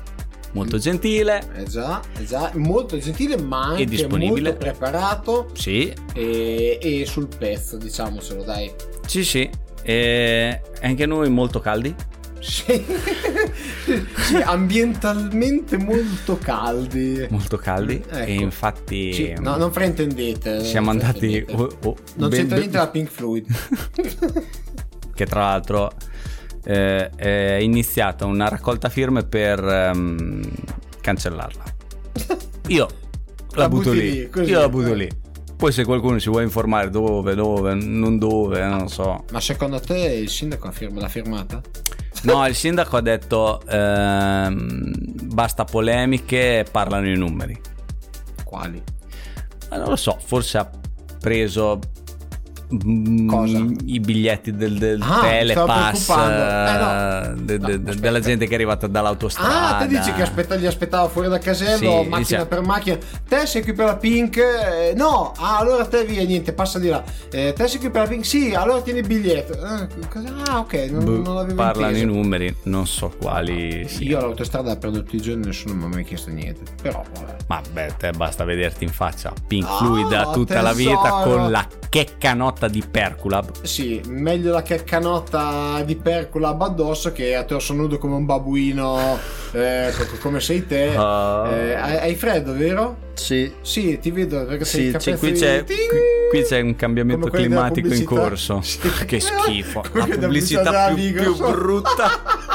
[0.52, 1.46] molto gentile.
[1.54, 4.50] Eh già, eh già, molto gentile ma anche disponibile.
[4.50, 8.72] molto preparato Sì, e, e sul pezzo, diciamocelo, dai.
[9.06, 9.48] sì, sì.
[9.82, 11.94] E anche noi molto caldi.
[12.40, 12.82] Sì,
[14.16, 17.26] Sì, ambientalmente molto caldi.
[17.30, 17.96] Molto caldi.
[17.96, 18.16] Ecco.
[18.16, 20.64] E infatti Sì, no, non fraintendete.
[20.64, 21.44] siamo non andati...
[21.50, 23.46] oh, oh, non ben- c'entra ben- niente la Pink Floyd.
[25.14, 25.90] che tra l'altro
[26.64, 30.40] eh, è iniziata una raccolta firme per ehm,
[31.00, 31.64] cancellarla.
[32.68, 32.86] Io
[33.52, 34.96] la, La butto lì, lì, io la butto eh.
[34.96, 35.10] lì.
[35.56, 39.24] Poi se qualcuno si vuole informare dove, dove, non dove, non so.
[39.32, 41.60] Ma secondo te il sindaco ha firma- l'ha firmata?
[42.22, 44.92] No, il sindaco ha detto ehm,
[45.32, 47.58] basta polemiche, parlano i numeri.
[48.44, 48.82] Quali?
[49.70, 50.70] Ma non lo so, forse ha
[51.18, 51.78] preso
[53.26, 53.64] Cosa?
[53.86, 57.34] i biglietti del, del Ah, telepass eh, Eh, no.
[57.44, 58.00] de- No, de- de- aspetta.
[58.00, 59.76] della gente che è arrivata dall'autostrada.
[59.76, 62.98] Ah, te dici che aspetta- gli aspettava fuori dal casello, Sì, macchina dice- per macchina.
[63.28, 64.36] Te sei qui per la Pink?
[64.36, 67.02] Eh, no, ah, allora te via, niente, passa di là.
[67.30, 68.24] Eh, te sei qui per la Pink?
[68.24, 69.58] Sì, allora tieni il biglietto.
[69.60, 72.18] Ah, cosa- ah, ok, non, Boh, non l'avevo parlano i inteso.
[72.20, 74.10] numeri, non so quali siano.
[74.10, 76.60] Io all'autostrada la prendo tutti i giorni, nessuno mi ha mai chiesto niente.
[76.80, 77.36] Però, vabbè.
[77.48, 79.32] Ma beh, te basta vederti in faccia.
[79.46, 81.22] Pink da tutta la vita tesoro.
[81.24, 83.62] con la checca notte canotta di Perculab.
[83.62, 89.18] Sì, meglio la canotta di Perculab addosso che a torso nudo come un babuino,
[89.52, 90.88] eh, come sei te.
[90.88, 91.46] Uh...
[91.46, 93.08] Eh, hai freddo, vero?
[93.14, 93.50] Sì.
[93.62, 95.76] Sì, ti vedo perché sì, sei qui, c'è, qui,
[96.30, 98.60] qui, c'è, un cambiamento climatico in corso.
[98.62, 98.78] Sì.
[99.06, 99.82] Che schifo.
[99.92, 102.48] la pubblicità più, più brutta.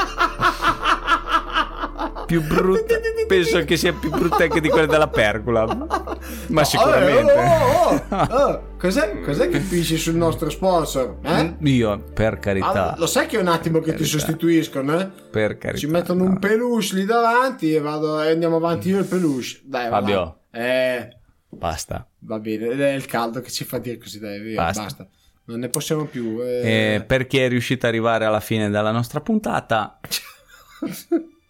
[2.26, 2.96] più brutta.
[3.26, 5.64] Penso che sia più brutta anche di quella della pergola.
[6.48, 7.32] Ma sicuramente.
[7.32, 11.18] Oh, oh, oh, oh, cos'è, cos'è, che pisci sul nostro sponsor?
[11.22, 11.56] Eh?
[11.60, 12.92] Io, per carità.
[12.92, 15.08] Ah, lo sai che è un attimo che ti sostituiscono, eh?
[15.30, 15.78] Per carità.
[15.78, 19.60] Ci mettono un peluche lì davanti e, vado, e andiamo avanti io il peluche.
[19.64, 20.40] Dai, Fabio.
[20.50, 21.16] Eh.
[21.48, 22.06] Basta.
[22.18, 24.82] Va bene, è il caldo che ci fa dire così, dai, via, basta.
[24.82, 25.08] basta.
[25.44, 26.40] Non ne possiamo più.
[26.42, 26.94] Eh...
[26.94, 30.00] Eh, per chi è riuscito ad arrivare alla fine della nostra puntata.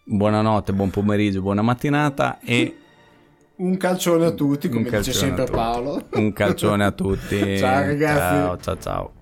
[0.07, 2.77] Buonanotte, buon pomeriggio, buona mattinata e
[3.57, 6.07] un calcione a tutti, come dice sempre Paolo.
[6.13, 7.57] Un calcione a tutti.
[7.57, 8.17] ciao ragazzi.
[8.17, 9.13] Ciao, ciao, ciao.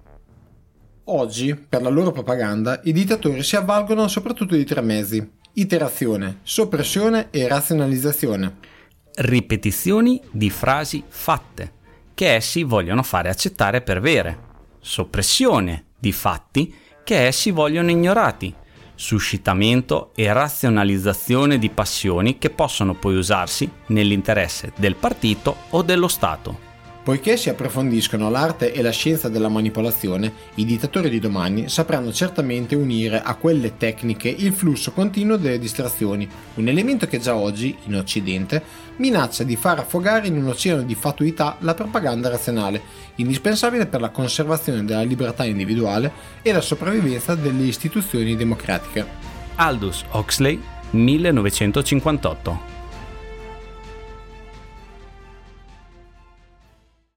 [1.06, 7.28] Oggi, per la loro propaganda, i dittatori si avvalgono soprattutto di tre mezzi: iterazione, soppressione
[7.32, 8.58] e razionalizzazione.
[9.16, 11.72] Ripetizioni di frasi fatte,
[12.14, 14.38] che essi vogliono fare accettare per vere.
[14.80, 18.54] Soppressione di fatti che essi vogliono ignorati
[18.96, 26.65] suscitamento e razionalizzazione di passioni che possono poi usarsi nell'interesse del partito o dello Stato.
[27.06, 32.74] Poiché si approfondiscono l'arte e la scienza della manipolazione, i dittatori di domani sapranno certamente
[32.74, 37.96] unire a quelle tecniche il flusso continuo delle distrazioni, un elemento che già oggi, in
[37.96, 38.64] Occidente,
[38.96, 42.82] minaccia di far affogare in un oceano di fatuità la propaganda razionale,
[43.18, 46.12] indispensabile per la conservazione della libertà individuale
[46.42, 49.06] e la sopravvivenza delle istituzioni democratiche.
[49.58, 50.60] Aldous Huxley,
[50.90, 52.74] 1958